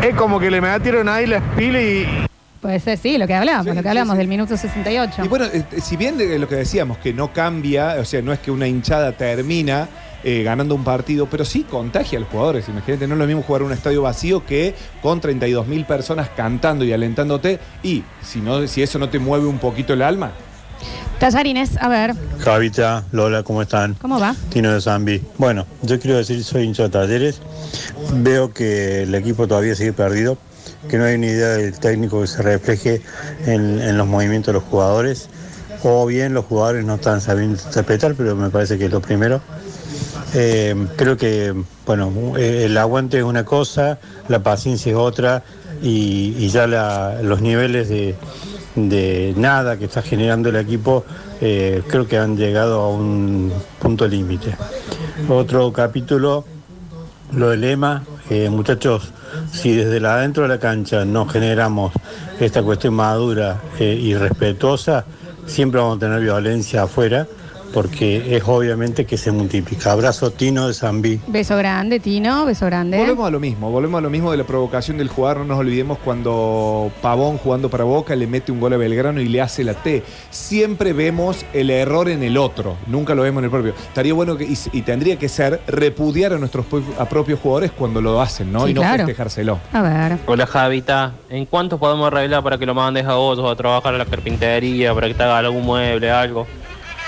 Es 0.01 0.15
como 0.15 0.39
que 0.39 0.49
le 0.49 0.61
metieron 0.61 1.07
ahí 1.07 1.27
las 1.27 1.43
pilas 1.55 1.81
y, 1.81 2.05
Puede 2.61 2.79
ser, 2.79 2.97
sí, 2.97 3.17
lo 3.17 3.25
que 3.25 3.33
hablábamos, 3.33 3.65
Sí, 3.65 3.75
lo 3.75 3.81
que 3.81 3.89
hablamos 3.89 4.13
sí. 4.13 4.17
del 4.19 4.27
minuto 4.27 4.55
68. 4.55 5.25
Y 5.25 5.27
bueno, 5.27 5.45
eh, 5.45 5.65
si 5.81 5.97
bien 5.97 6.15
de 6.17 6.37
lo 6.37 6.47
que 6.47 6.55
decíamos, 6.55 6.99
que 6.99 7.11
no 7.11 7.33
cambia, 7.33 7.95
o 7.99 8.05
sea, 8.05 8.21
no 8.21 8.31
es 8.31 8.39
que 8.39 8.51
una 8.51 8.67
hinchada 8.67 9.13
termina 9.13 9.89
eh, 10.23 10.43
ganando 10.43 10.75
un 10.75 10.83
partido, 10.83 11.25
pero 11.25 11.43
sí 11.43 11.63
contagia 11.63 12.19
a 12.19 12.21
los 12.21 12.29
jugadores. 12.29 12.69
Imagínate, 12.69 13.07
no 13.07 13.15
es 13.15 13.19
lo 13.19 13.25
mismo 13.25 13.41
jugar 13.41 13.63
en 13.63 13.67
un 13.67 13.73
estadio 13.73 14.03
vacío 14.03 14.45
que 14.45 14.75
con 15.01 15.19
32 15.19 15.65
mil 15.65 15.85
personas 15.85 16.29
cantando 16.29 16.85
y 16.85 16.93
alentándote. 16.93 17.59
Y 17.81 18.03
si, 18.21 18.39
no, 18.39 18.67
si 18.67 18.83
eso 18.83 18.99
no 18.99 19.09
te 19.09 19.17
mueve 19.17 19.47
un 19.47 19.57
poquito 19.57 19.93
el 19.93 20.03
alma, 20.03 20.31
Tallarines, 21.21 21.77
a 21.79 21.87
ver, 21.87 22.15
Javita, 22.39 23.03
Lola, 23.11 23.43
¿cómo 23.43 23.61
están? 23.61 23.93
¿cómo 24.01 24.19
va? 24.19 24.35
Tino 24.49 24.73
de 24.73 24.81
Zambi. 24.81 25.21
Bueno, 25.37 25.67
yo 25.83 25.99
quiero 25.99 26.17
decir, 26.17 26.43
soy 26.43 26.63
hincha 26.63 26.81
de 26.81 26.89
talleres. 26.89 27.39
Veo 28.15 28.51
que 28.51 29.03
el 29.03 29.13
equipo 29.13 29.47
todavía 29.47 29.75
sigue 29.75 29.93
perdido, 29.93 30.39
que 30.89 30.97
no 30.97 31.03
hay 31.05 31.13
una 31.13 31.27
idea 31.27 31.49
del 31.49 31.79
técnico 31.79 32.21
que 32.21 32.25
se 32.25 32.41
refleje 32.41 33.03
en, 33.45 33.79
en 33.79 33.99
los 33.99 34.07
movimientos 34.07 34.47
de 34.47 34.53
los 34.53 34.63
jugadores. 34.63 35.29
O 35.83 36.07
bien 36.07 36.33
los 36.33 36.45
jugadores 36.45 36.85
no 36.85 36.95
están 36.95 37.21
sabiendo 37.21 37.61
interpretar, 37.63 38.15
pero 38.15 38.35
me 38.35 38.49
parece 38.49 38.79
que 38.79 38.85
es 38.85 38.91
lo 38.91 38.99
primero. 38.99 39.41
Eh, 40.33 40.87
creo 40.95 41.17
que, 41.17 41.53
bueno, 41.85 42.35
el 42.35 42.75
aguante 42.79 43.19
es 43.19 43.23
una 43.23 43.45
cosa, 43.45 43.99
la 44.27 44.39
paciencia 44.41 44.91
es 44.91 44.97
otra, 44.97 45.43
y, 45.83 46.33
y 46.39 46.49
ya 46.49 46.65
la- 46.65 47.21
los 47.21 47.41
niveles 47.41 47.89
de, 47.89 48.15
de 48.75 49.33
nada 49.37 49.77
que 49.77 49.85
está 49.85 50.01
generando 50.01 50.49
el 50.49 50.55
equipo 50.55 51.03
eh, 51.41 51.81
creo 51.87 52.07
que 52.07 52.17
han 52.17 52.37
llegado 52.37 52.81
a 52.81 52.89
un 52.89 53.51
punto 53.79 54.07
límite. 54.07 54.55
Otro 55.27 55.73
capítulo, 55.73 56.45
lo 57.33 57.49
del 57.49 57.61
lema, 57.61 58.03
eh, 58.29 58.49
muchachos, 58.49 59.11
si 59.51 59.75
desde 59.75 59.99
la 59.99 60.15
adentro 60.15 60.43
de 60.43 60.49
la 60.49 60.59
cancha 60.59 61.03
no 61.05 61.25
generamos 61.25 61.93
esta 62.39 62.61
cuestión 62.63 62.93
madura 62.93 63.61
eh, 63.79 63.97
y 63.99 64.15
respetuosa, 64.15 65.05
siempre 65.45 65.81
vamos 65.81 65.97
a 65.97 65.99
tener 65.99 66.21
violencia 66.21 66.83
afuera, 66.83 67.27
porque 67.73 68.35
es 68.35 68.43
obviamente 68.45 69.05
que 69.05 69.17
se 69.17 69.31
multiplica. 69.31 69.91
Abrazo 69.91 70.31
Tino 70.31 70.67
de 70.67 70.73
Zambi. 70.73 71.19
Beso 71.27 71.57
grande, 71.57 71.99
Tino, 71.99 72.45
beso 72.45 72.65
grande. 72.65 72.97
volvemos 72.97 73.27
a 73.27 73.31
lo 73.31 73.39
mismo, 73.39 73.71
volvemos 73.71 73.97
a 73.99 74.01
lo 74.01 74.09
mismo 74.09 74.31
de 74.31 74.37
la 74.37 74.43
provocación 74.45 74.97
del 74.97 75.09
jugador. 75.09 75.39
No 75.39 75.45
nos 75.45 75.59
olvidemos 75.59 75.97
cuando 75.99 76.91
Pavón 77.01 77.37
jugando 77.37 77.69
para 77.69 77.83
Boca 77.83 78.15
le 78.15 78.27
mete 78.27 78.51
un 78.51 78.59
gol 78.59 78.73
a 78.73 78.77
Belgrano 78.77 79.21
y 79.21 79.27
le 79.27 79.41
hace 79.41 79.63
la 79.63 79.73
T. 79.73 80.03
Siempre 80.29 80.93
vemos 80.93 81.45
el 81.53 81.69
error 81.69 82.09
en 82.09 82.23
el 82.23 82.37
otro, 82.37 82.77
nunca 82.87 83.15
lo 83.15 83.23
vemos 83.23 83.41
en 83.41 83.45
el 83.45 83.51
propio. 83.51 83.73
Estaría 83.87 84.13
bueno 84.13 84.37
que, 84.37 84.45
y, 84.45 84.57
y 84.71 84.81
tendría 84.81 85.17
que 85.17 85.29
ser 85.29 85.61
repudiar 85.67 86.33
a 86.33 86.37
nuestros 86.37 86.65
a 86.99 87.05
propios 87.05 87.39
jugadores 87.39 87.71
cuando 87.71 88.01
lo 88.01 88.21
hacen, 88.21 88.51
¿no? 88.51 88.65
Sí, 88.65 88.71
y 88.71 88.73
no 88.73 88.81
claro. 88.81 89.05
festejárselo. 89.05 89.59
A 89.73 89.81
ver. 89.81 90.17
Hola 90.25 90.45
Javita, 90.45 91.13
¿en 91.29 91.45
cuánto 91.45 91.77
podemos 91.77 92.07
arreglar 92.07 92.43
para 92.43 92.57
que 92.57 92.65
lo 92.65 92.73
mandes 92.73 93.05
a 93.05 93.15
vos 93.15 93.39
a 93.39 93.55
trabajar 93.55 93.95
a 93.95 93.97
la 93.97 94.05
carpintería, 94.05 94.93
para 94.93 95.07
que 95.07 95.13
te 95.13 95.23
haga 95.23 95.39
algún 95.39 95.63
mueble, 95.65 96.11
algo? 96.11 96.47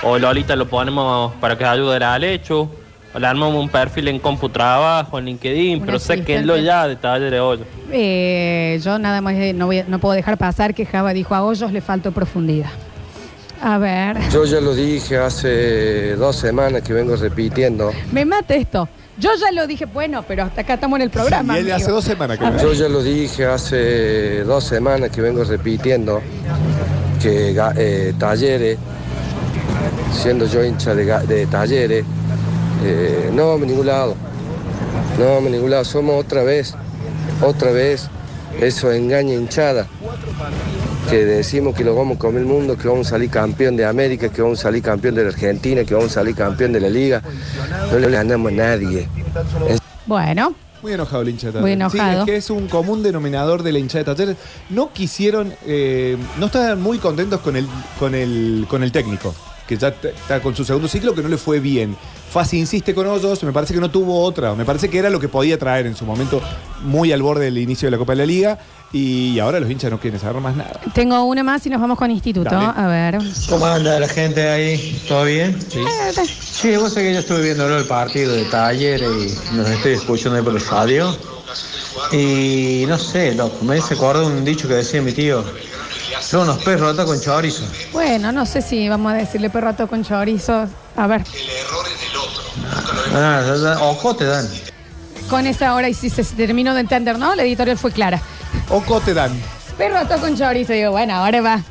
O 0.05 0.17
Lolita 0.17 0.55
lo 0.55 0.67
ponemos 0.67 1.33
para 1.39 1.57
que 1.57 1.63
ayude 1.65 2.03
al 2.03 2.23
hecho, 2.23 2.69
o 3.13 3.19
le 3.19 3.27
armamos 3.27 3.55
un 3.61 3.69
perfil 3.69 4.09
en 4.09 4.19
CompuTrabajo, 4.19 5.17
en 5.19 5.25
LinkedIn, 5.25 5.81
pero 5.85 5.97
asistente. 5.97 6.25
séquenlo 6.33 6.57
ya 6.57 6.87
de 6.87 6.95
taller 6.97 7.31
de 7.31 7.39
hoyo. 7.39 7.63
Eh, 7.91 8.79
yo 8.83 8.99
nada 8.99 9.21
más 9.21 9.35
eh, 9.35 9.53
no, 9.53 9.67
voy 9.67 9.79
a- 9.79 9.85
no 9.87 9.99
puedo 9.99 10.13
dejar 10.15 10.37
pasar 10.37 10.73
que 10.73 10.85
Java 10.85 11.13
dijo 11.13 11.33
a 11.35 11.43
Hoyos 11.43 11.71
le 11.71 11.79
faltó 11.81 12.11
profundidad. 12.11 12.69
A 13.61 13.77
ver, 13.77 14.17
Yo 14.29 14.43
ya 14.43 14.59
lo 14.59 14.75
dije 14.75 15.17
hace 15.17 16.15
dos 16.17 16.35
semanas 16.35 16.81
que 16.81 16.91
vengo 16.91 17.15
repitiendo. 17.15 17.91
me 18.11 18.25
mata 18.25 18.55
esto. 18.55 18.89
Yo 19.17 19.29
ya 19.39 19.51
lo 19.51 19.67
dije, 19.67 19.85
bueno, 19.85 20.25
pero 20.27 20.43
hasta 20.43 20.61
acá 20.61 20.73
estamos 20.73 20.97
en 20.97 21.03
el 21.03 21.09
programa. 21.11 21.55
y 21.55 21.61
él 21.61 21.71
hace 21.71 21.83
amigo. 21.85 21.95
dos 21.95 22.03
semanas 22.03 22.37
que 22.39 22.45
A. 22.45 22.57
Yo 22.57 22.73
ya 22.73 22.89
lo 22.89 23.01
dije 23.01 23.45
hace 23.45 24.43
dos 24.43 24.65
semanas 24.65 25.11
que 25.11 25.21
vengo 25.21 25.45
repitiendo 25.45 26.19
que 27.21 27.53
ga- 27.55 27.73
eh, 27.77 28.13
talleres, 28.19 28.77
siendo 30.13 30.45
yo 30.45 30.63
hincha 30.63 30.95
de, 30.95 31.05
de 31.27 31.45
talleres, 31.47 32.05
eh, 32.83 33.29
no 33.33 33.49
vamos 33.49 33.63
a 33.63 33.65
ningún 33.71 33.87
lado. 33.87 34.15
No 35.19 35.25
vamos 35.25 35.47
a 35.47 35.49
ningún 35.51 35.71
lado. 35.71 35.85
Somos 35.85 36.15
otra 36.23 36.43
vez, 36.43 36.73
otra 37.41 37.71
vez, 37.71 38.09
eso 38.61 38.91
engaña 38.91 39.33
hinchada. 39.33 39.87
Que 41.09 41.25
decimos 41.25 41.75
que 41.75 41.83
lo 41.83 41.95
vamos 41.95 42.15
a 42.15 42.19
comer 42.19 42.41
el 42.41 42.47
mundo, 42.47 42.77
que 42.77 42.87
vamos 42.87 43.07
a 43.07 43.09
salir 43.11 43.29
campeón 43.29 43.75
de 43.75 43.85
América, 43.85 44.29
que 44.29 44.41
vamos 44.41 44.59
a 44.59 44.63
salir 44.63 44.81
campeón 44.81 45.15
de 45.15 45.23
la 45.23 45.29
Argentina, 45.29 45.83
que 45.83 45.93
vamos 45.93 46.11
a 46.11 46.13
salir 46.15 46.35
campeón 46.35 46.71
de 46.71 46.79
la 46.79 46.89
liga. 46.89 47.21
No 47.91 47.99
le 47.99 48.09
ganamos 48.09 48.51
a 48.51 48.55
nadie. 48.55 49.07
Bueno, 50.05 50.55
Muy 50.81 50.93
enojado 50.93 51.21
el 51.21 51.29
hincha 51.29 51.47
de 51.51 51.59
Muy 51.61 51.75
Talleres. 51.77 51.93
enojado. 51.93 52.13
Sí, 52.13 52.19
es 52.19 52.25
que 52.25 52.35
es 52.37 52.49
un 52.49 52.67
común 52.67 53.03
denominador 53.03 53.63
de 53.63 53.71
la 53.73 53.79
hincha 53.79 53.99
de 53.99 54.03
Talleres. 54.05 54.37
No 54.69 54.91
quisieron, 54.91 55.53
eh, 55.65 56.17
no 56.39 56.47
estaban 56.47 56.81
muy 56.81 56.97
contentos 56.97 57.41
con 57.41 57.55
el, 57.57 57.67
con 57.99 58.15
el, 58.15 58.65
con 58.69 58.81
el 58.83 58.91
técnico, 58.91 59.33
que 59.67 59.77
ya 59.77 59.89
está 59.89 60.41
con 60.41 60.55
su 60.55 60.65
segundo 60.65 60.87
ciclo, 60.87 61.13
que 61.13 61.21
no 61.21 61.29
le 61.29 61.37
fue 61.37 61.59
bien. 61.59 61.95
Fasi 62.31 62.57
insiste 62.57 62.95
con 62.95 63.05
Hoyos, 63.05 63.43
me 63.43 63.51
parece 63.51 63.75
que 63.75 63.79
no 63.79 63.91
tuvo 63.91 64.21
otra. 64.23 64.55
Me 64.55 64.65
parece 64.65 64.89
que 64.89 64.97
era 64.97 65.09
lo 65.09 65.19
que 65.19 65.29
podía 65.29 65.57
traer 65.59 65.85
en 65.85 65.95
su 65.95 66.03
momento, 66.03 66.41
muy 66.81 67.11
al 67.11 67.21
borde 67.21 67.45
del 67.45 67.59
inicio 67.59 67.85
de 67.85 67.91
la 67.91 67.97
Copa 67.97 68.13
de 68.13 68.17
la 68.17 68.25
Liga. 68.25 68.59
Y 68.91 69.39
ahora 69.39 69.59
los 69.59 69.69
hinchas 69.69 69.89
no 69.89 69.99
quieren 69.99 70.19
saber 70.19 70.41
más 70.41 70.55
nada. 70.55 70.79
tengo 70.93 71.23
una 71.25 71.43
más 71.43 71.65
y 71.65 71.69
nos 71.69 71.81
vamos 71.81 71.97
con 71.97 72.11
instituto. 72.11 72.49
Dale. 72.49 72.73
A 72.75 72.87
ver. 72.87 73.19
¿Cómo 73.49 73.65
anda 73.65 73.99
la 73.99 74.07
gente 74.07 74.47
ahí? 74.47 75.01
¿Todo 75.07 75.25
bien? 75.25 75.59
Sí. 75.67 75.83
Sí, 76.29 76.75
vos 76.77 76.93
sabés 76.93 77.09
que 77.09 77.13
yo 77.13 77.19
estuve 77.19 77.41
viendo 77.41 77.75
el 77.75 77.85
partido 77.85 78.33
de 78.33 78.45
talleres 78.45 79.09
y 79.09 79.55
nos 79.55 79.67
estoy 79.69 79.93
escuchando 79.93 80.43
por 80.43 80.53
el 80.53 80.61
radio. 80.61 81.15
Y 82.11 82.85
no 82.87 82.97
sé, 82.97 83.33
loco, 83.33 83.63
me 83.63 83.77
hice 83.77 83.95
acordar 83.95 84.23
un 84.23 84.45
dicho 84.45 84.67
que 84.67 84.75
decía 84.75 85.01
mi 85.01 85.11
tío. 85.11 85.43
Son 86.23 86.41
unos 86.49 86.63
perros 86.63 86.91
rata 86.91 87.05
con 87.05 87.19
chorizo. 87.21 87.63
Bueno, 87.91 88.31
no 88.31 88.45
sé 88.45 88.61
si 88.61 88.87
vamos 88.89 89.11
a 89.11 89.15
decirle 89.15 89.49
perrato 89.49 89.87
con 89.87 90.03
chorizos. 90.03 90.69
A 90.95 91.07
ver, 91.07 91.23
Ah, 93.15 93.41
da- 93.45 93.57
da- 93.57 93.81
ojo 93.83 94.15
te 94.15 94.25
dan. 94.25 94.47
con 95.29 95.45
esa 95.47 95.73
hora 95.75 95.89
y 95.89 95.93
si 95.93 96.09
se 96.09 96.23
terminó 96.23 96.73
de 96.73 96.81
entender, 96.81 97.17
¿no? 97.19 97.35
La 97.35 97.43
editorial 97.43 97.77
fue 97.77 97.91
clara. 97.91 98.21
Ocote 98.69 99.13
Dan. 99.13 99.31
Perrato 99.77 100.17
con 100.19 100.35
chorizo. 100.37 100.73
Digo, 100.73 100.91
bueno, 100.91 101.13
ahora 101.15 101.41
va. 101.41 101.61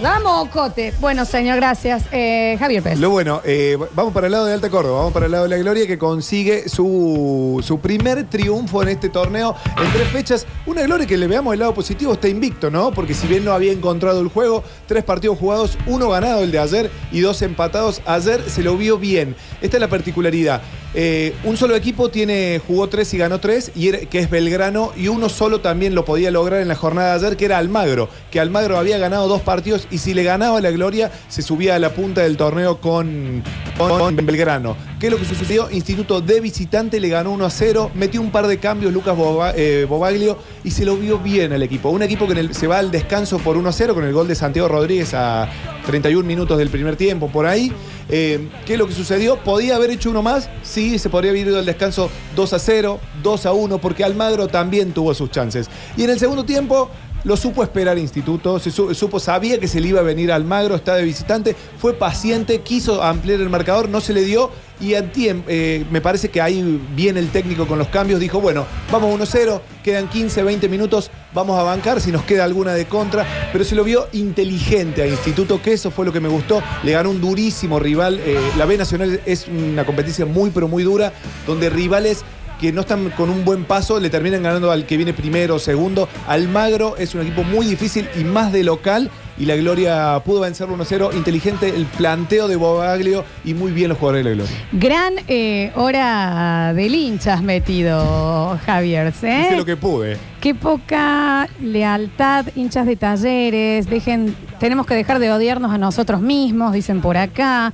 Vamos, 0.00 0.46
Ocote. 0.46 0.94
Bueno, 1.00 1.24
señor, 1.24 1.56
gracias. 1.56 2.04
Eh, 2.12 2.56
Javier 2.58 2.82
Pérez. 2.84 3.00
Lo 3.00 3.10
bueno, 3.10 3.40
eh, 3.44 3.76
vamos 3.94 4.12
para 4.12 4.26
el 4.26 4.32
lado 4.32 4.46
de 4.46 4.54
Alta 4.54 4.70
Córdoba, 4.70 4.98
vamos 4.98 5.12
para 5.12 5.26
el 5.26 5.32
lado 5.32 5.44
de 5.44 5.50
la 5.50 5.56
Gloria 5.56 5.88
que 5.88 5.98
consigue 5.98 6.68
su, 6.68 7.60
su 7.66 7.80
primer 7.80 8.30
triunfo 8.30 8.80
en 8.82 8.90
este 8.90 9.08
torneo 9.08 9.56
en 9.76 9.92
tres 9.92 10.08
fechas. 10.08 10.46
Una 10.66 10.82
Gloria 10.82 11.04
que 11.04 11.16
le 11.16 11.26
veamos 11.26 11.52
el 11.52 11.60
lado 11.60 11.74
positivo, 11.74 12.12
está 12.12 12.28
invicto, 12.28 12.70
¿no? 12.70 12.92
Porque 12.92 13.12
si 13.12 13.26
bien 13.26 13.44
no 13.44 13.52
había 13.52 13.72
encontrado 13.72 14.20
el 14.20 14.28
juego, 14.28 14.62
tres 14.86 15.02
partidos 15.02 15.36
jugados, 15.36 15.76
uno 15.86 16.10
ganado 16.10 16.44
el 16.44 16.52
de 16.52 16.60
ayer 16.60 16.90
y 17.10 17.20
dos 17.20 17.42
empatados. 17.42 18.00
Ayer 18.06 18.48
se 18.48 18.62
lo 18.62 18.76
vio 18.76 18.98
bien. 18.98 19.34
Esta 19.60 19.78
es 19.78 19.80
la 19.80 19.88
particularidad. 19.88 20.62
Eh, 20.94 21.34
un 21.44 21.56
solo 21.56 21.76
equipo 21.76 22.08
tiene, 22.08 22.60
jugó 22.66 22.88
tres 22.88 23.12
y 23.12 23.18
ganó 23.18 23.40
tres, 23.40 23.72
y 23.74 23.92
que 23.92 24.18
es 24.18 24.30
Belgrano, 24.30 24.92
y 24.96 25.08
uno 25.08 25.28
solo 25.28 25.60
también 25.60 25.94
lo 25.94 26.04
podía 26.04 26.30
lograr 26.30 26.60
en 26.60 26.68
la 26.68 26.74
jornada 26.76 27.18
de 27.18 27.26
ayer, 27.26 27.36
que 27.36 27.44
era 27.44 27.58
Almagro, 27.58 28.08
que 28.30 28.40
Almagro 28.40 28.78
había 28.78 28.98
ganado 28.98 29.28
dos 29.28 29.42
partidos 29.42 29.86
y 29.90 29.98
si 29.98 30.14
le 30.14 30.22
ganaba 30.22 30.60
la 30.60 30.70
gloria, 30.70 31.10
se 31.28 31.42
subía 31.42 31.74
a 31.74 31.78
la 31.78 31.90
punta 31.90 32.22
del 32.22 32.36
torneo 32.36 32.80
con, 32.80 33.42
con 33.76 34.16
Belgrano. 34.16 34.76
¿Qué 34.98 35.06
es 35.06 35.12
lo 35.12 35.18
que 35.18 35.24
sucedió? 35.24 35.70
Instituto 35.70 36.20
de 36.20 36.40
visitante 36.40 36.98
le 36.98 37.08
ganó 37.08 37.30
1 37.30 37.44
a 37.44 37.50
0, 37.50 37.92
metió 37.94 38.20
un 38.20 38.32
par 38.32 38.48
de 38.48 38.58
cambios 38.58 38.92
Lucas 38.92 39.16
Boba- 39.16 39.52
eh, 39.54 39.86
Bobaglio 39.88 40.36
y 40.64 40.72
se 40.72 40.84
lo 40.84 40.96
vio 40.96 41.18
bien 41.20 41.52
al 41.52 41.62
equipo. 41.62 41.90
Un 41.90 42.02
equipo 42.02 42.26
que 42.26 42.32
el- 42.32 42.52
se 42.52 42.66
va 42.66 42.78
al 42.80 42.90
descanso 42.90 43.38
por 43.38 43.56
1 43.56 43.68
a 43.68 43.72
0 43.72 43.94
con 43.94 44.02
el 44.04 44.12
gol 44.12 44.26
de 44.26 44.34
Santiago 44.34 44.66
Rodríguez 44.66 45.14
a 45.14 45.48
31 45.86 46.26
minutos 46.26 46.58
del 46.58 46.68
primer 46.68 46.96
tiempo, 46.96 47.28
por 47.28 47.46
ahí. 47.46 47.72
Eh, 48.08 48.48
¿Qué 48.66 48.72
es 48.72 48.78
lo 48.78 48.88
que 48.88 48.94
sucedió? 48.94 49.36
¿Podía 49.38 49.76
haber 49.76 49.90
hecho 49.90 50.10
uno 50.10 50.22
más? 50.22 50.50
Sí, 50.64 50.98
se 50.98 51.08
podría 51.10 51.30
haber 51.30 51.46
ido 51.46 51.58
al 51.60 51.66
descanso 51.66 52.10
2 52.34 52.52
a 52.54 52.58
0, 52.58 52.98
2 53.22 53.46
a 53.46 53.52
1, 53.52 53.78
porque 53.78 54.02
Almagro 54.02 54.48
también 54.48 54.90
tuvo 54.92 55.14
sus 55.14 55.30
chances. 55.30 55.68
Y 55.96 56.02
en 56.02 56.10
el 56.10 56.18
segundo 56.18 56.44
tiempo 56.44 56.90
lo 57.24 57.36
supo 57.36 57.62
esperar 57.62 57.98
Instituto, 57.98 58.58
se 58.58 58.70
su- 58.70 58.94
supo, 58.94 59.18
sabía 59.20 59.58
que 59.58 59.68
se 59.68 59.80
le 59.80 59.88
iba 59.88 60.00
a 60.00 60.02
venir 60.04 60.30
Almagro, 60.32 60.74
está 60.74 60.94
de 60.94 61.02
visitante, 61.04 61.54
fue 61.78 61.94
paciente, 61.94 62.60
quiso 62.60 63.02
ampliar 63.02 63.40
el 63.40 63.48
marcador, 63.50 63.88
no 63.88 64.00
se 64.00 64.12
le 64.12 64.22
dio 64.22 64.50
y 64.80 64.94
a 64.94 65.12
tiem- 65.12 65.42
eh, 65.48 65.84
me 65.90 66.00
parece 66.00 66.28
que 66.28 66.40
ahí 66.40 66.80
viene 66.94 67.18
el 67.20 67.30
técnico 67.30 67.66
con 67.66 67.78
los 67.78 67.88
cambios, 67.88 68.20
dijo, 68.20 68.40
bueno, 68.40 68.64
vamos 68.92 69.12
1-0, 69.12 69.60
quedan 69.82 70.08
15, 70.08 70.42
20 70.44 70.68
minutos, 70.68 71.10
vamos 71.34 71.58
a 71.58 71.64
bancar 71.64 72.00
si 72.00 72.12
nos 72.12 72.22
queda 72.22 72.44
alguna 72.44 72.72
de 72.74 72.86
contra, 72.86 73.26
pero 73.52 73.64
se 73.64 73.74
lo 73.74 73.82
vio 73.82 74.06
inteligente 74.12 75.02
a 75.02 75.06
Instituto, 75.08 75.60
que 75.60 75.72
eso 75.72 75.90
fue 75.90 76.04
lo 76.06 76.12
que 76.12 76.20
me 76.20 76.28
gustó, 76.28 76.62
le 76.84 76.92
ganó 76.92 77.10
un 77.10 77.20
durísimo 77.20 77.80
rival, 77.80 78.20
eh, 78.24 78.38
la 78.56 78.64
B 78.66 78.78
Nacional 78.78 79.20
es 79.26 79.48
una 79.48 79.84
competencia 79.84 80.24
muy 80.26 80.50
pero 80.50 80.68
muy 80.68 80.84
dura, 80.84 81.12
donde 81.46 81.68
rivales 81.70 82.22
que 82.58 82.72
no 82.72 82.82
están 82.82 83.10
con 83.10 83.30
un 83.30 83.44
buen 83.44 83.64
paso, 83.64 84.00
le 84.00 84.10
terminan 84.10 84.42
ganando 84.42 84.70
al 84.70 84.86
que 84.86 84.96
viene 84.96 85.12
primero 85.12 85.56
o 85.56 85.58
segundo. 85.58 86.08
Almagro 86.26 86.96
es 86.96 87.14
un 87.14 87.22
equipo 87.22 87.44
muy 87.44 87.66
difícil 87.66 88.08
y 88.18 88.24
más 88.24 88.52
de 88.52 88.64
local. 88.64 89.10
Y 89.38 89.44
la 89.44 89.54
Gloria 89.54 90.20
pudo 90.24 90.40
vencerlo 90.40 90.76
1-0. 90.76 91.14
Inteligente 91.14 91.68
el 91.68 91.86
planteo 91.86 92.48
de 92.48 92.56
Bobaglio 92.56 93.24
y 93.44 93.54
muy 93.54 93.70
bien 93.70 93.88
los 93.88 93.98
jugadores 93.98 94.24
de 94.24 94.30
la 94.30 94.36
Gloria. 94.36 94.56
Gran 94.72 95.14
eh, 95.28 95.70
hora 95.76 96.72
del 96.74 96.92
hincha 96.92 97.34
has 97.34 97.42
metido, 97.42 98.58
Javier. 98.66 99.12
¿eh? 99.22 99.42
Hice 99.46 99.56
lo 99.56 99.64
que 99.64 99.76
pude. 99.76 100.16
Qué 100.40 100.56
poca 100.56 101.48
lealtad, 101.62 102.46
hinchas 102.56 102.86
de 102.86 102.96
talleres. 102.96 103.88
Dejen, 103.88 104.34
tenemos 104.58 104.86
que 104.86 104.94
dejar 104.94 105.20
de 105.20 105.30
odiarnos 105.30 105.70
a 105.72 105.78
nosotros 105.78 106.20
mismos, 106.20 106.72
dicen 106.72 107.00
por 107.00 107.16
acá. 107.16 107.72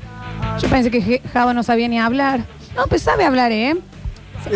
Yo 0.61 0.69
pensé 0.69 0.91
que 0.91 1.23
Java 1.33 1.55
no 1.55 1.63
sabía 1.63 1.89
ni 1.89 1.99
hablar. 1.99 2.45
No, 2.77 2.87
pues 2.89 3.03
sabe 3.03 3.25
hablar, 3.25 3.53
¿eh? 3.53 3.77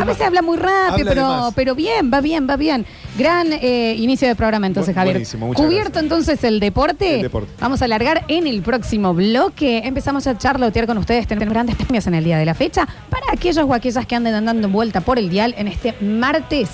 A 0.01 0.05
veces 0.05 0.27
habla 0.27 0.43
muy 0.43 0.57
rápido, 0.57 1.09
pero, 1.09 1.53
pero 1.55 1.75
bien, 1.75 2.11
va 2.13 2.21
bien, 2.21 2.49
va 2.49 2.57
bien. 2.57 2.85
Gran 3.17 3.53
eh, 3.53 3.95
inicio 3.99 4.29
de 4.29 4.35
programa 4.37 4.67
entonces, 4.67 4.95
Bu- 4.95 4.99
Javier. 4.99 5.15
buenísimo, 5.17 5.47
muchas 5.47 5.65
Cubierto 5.65 5.99
entonces 5.99 6.43
el 6.45 6.61
deporte. 6.61 7.17
El 7.17 7.23
deporte. 7.23 7.51
Vamos 7.61 7.81
a 7.83 7.87
alargar 7.87 8.25
en 8.29 8.47
el 8.47 8.63
próximo 8.63 9.15
bloque. 9.15 9.83
Empezamos 9.85 10.27
a 10.27 10.37
charlotear 10.37 10.87
con 10.87 10.99
ustedes. 10.99 11.27
Tenemos 11.27 11.53
grandes 11.55 11.77
premios 11.77 12.07
en 12.07 12.15
el 12.15 12.25
día 12.25 12.39
de 12.39 12.45
la 12.47 12.55
fecha 12.55 12.87
para 13.09 13.27
aquellos 13.33 13.65
o 13.65 13.75
aquellas 13.75 14.07
que 14.07 14.15
anden 14.17 14.45
dando 14.45 14.69
vuelta 14.69 15.01
por 15.01 15.19
el 15.19 15.29
dial 15.29 15.55
en 15.59 15.69
este 15.69 15.95
martes. 16.01 16.71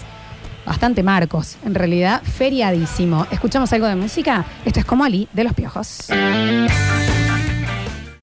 Bastante 0.67 1.03
marcos, 1.03 1.57
en 1.67 1.75
realidad, 1.75 2.23
feriadísimo. 2.23 3.27
¿Escuchamos 3.31 3.71
algo 3.75 3.87
de 3.87 3.97
música? 3.97 4.47
Esto 4.65 4.81
es 4.81 4.87
como 4.87 5.05
Ali 5.05 5.29
de 5.35 5.45
los 5.45 5.53
Piojos. 5.53 6.09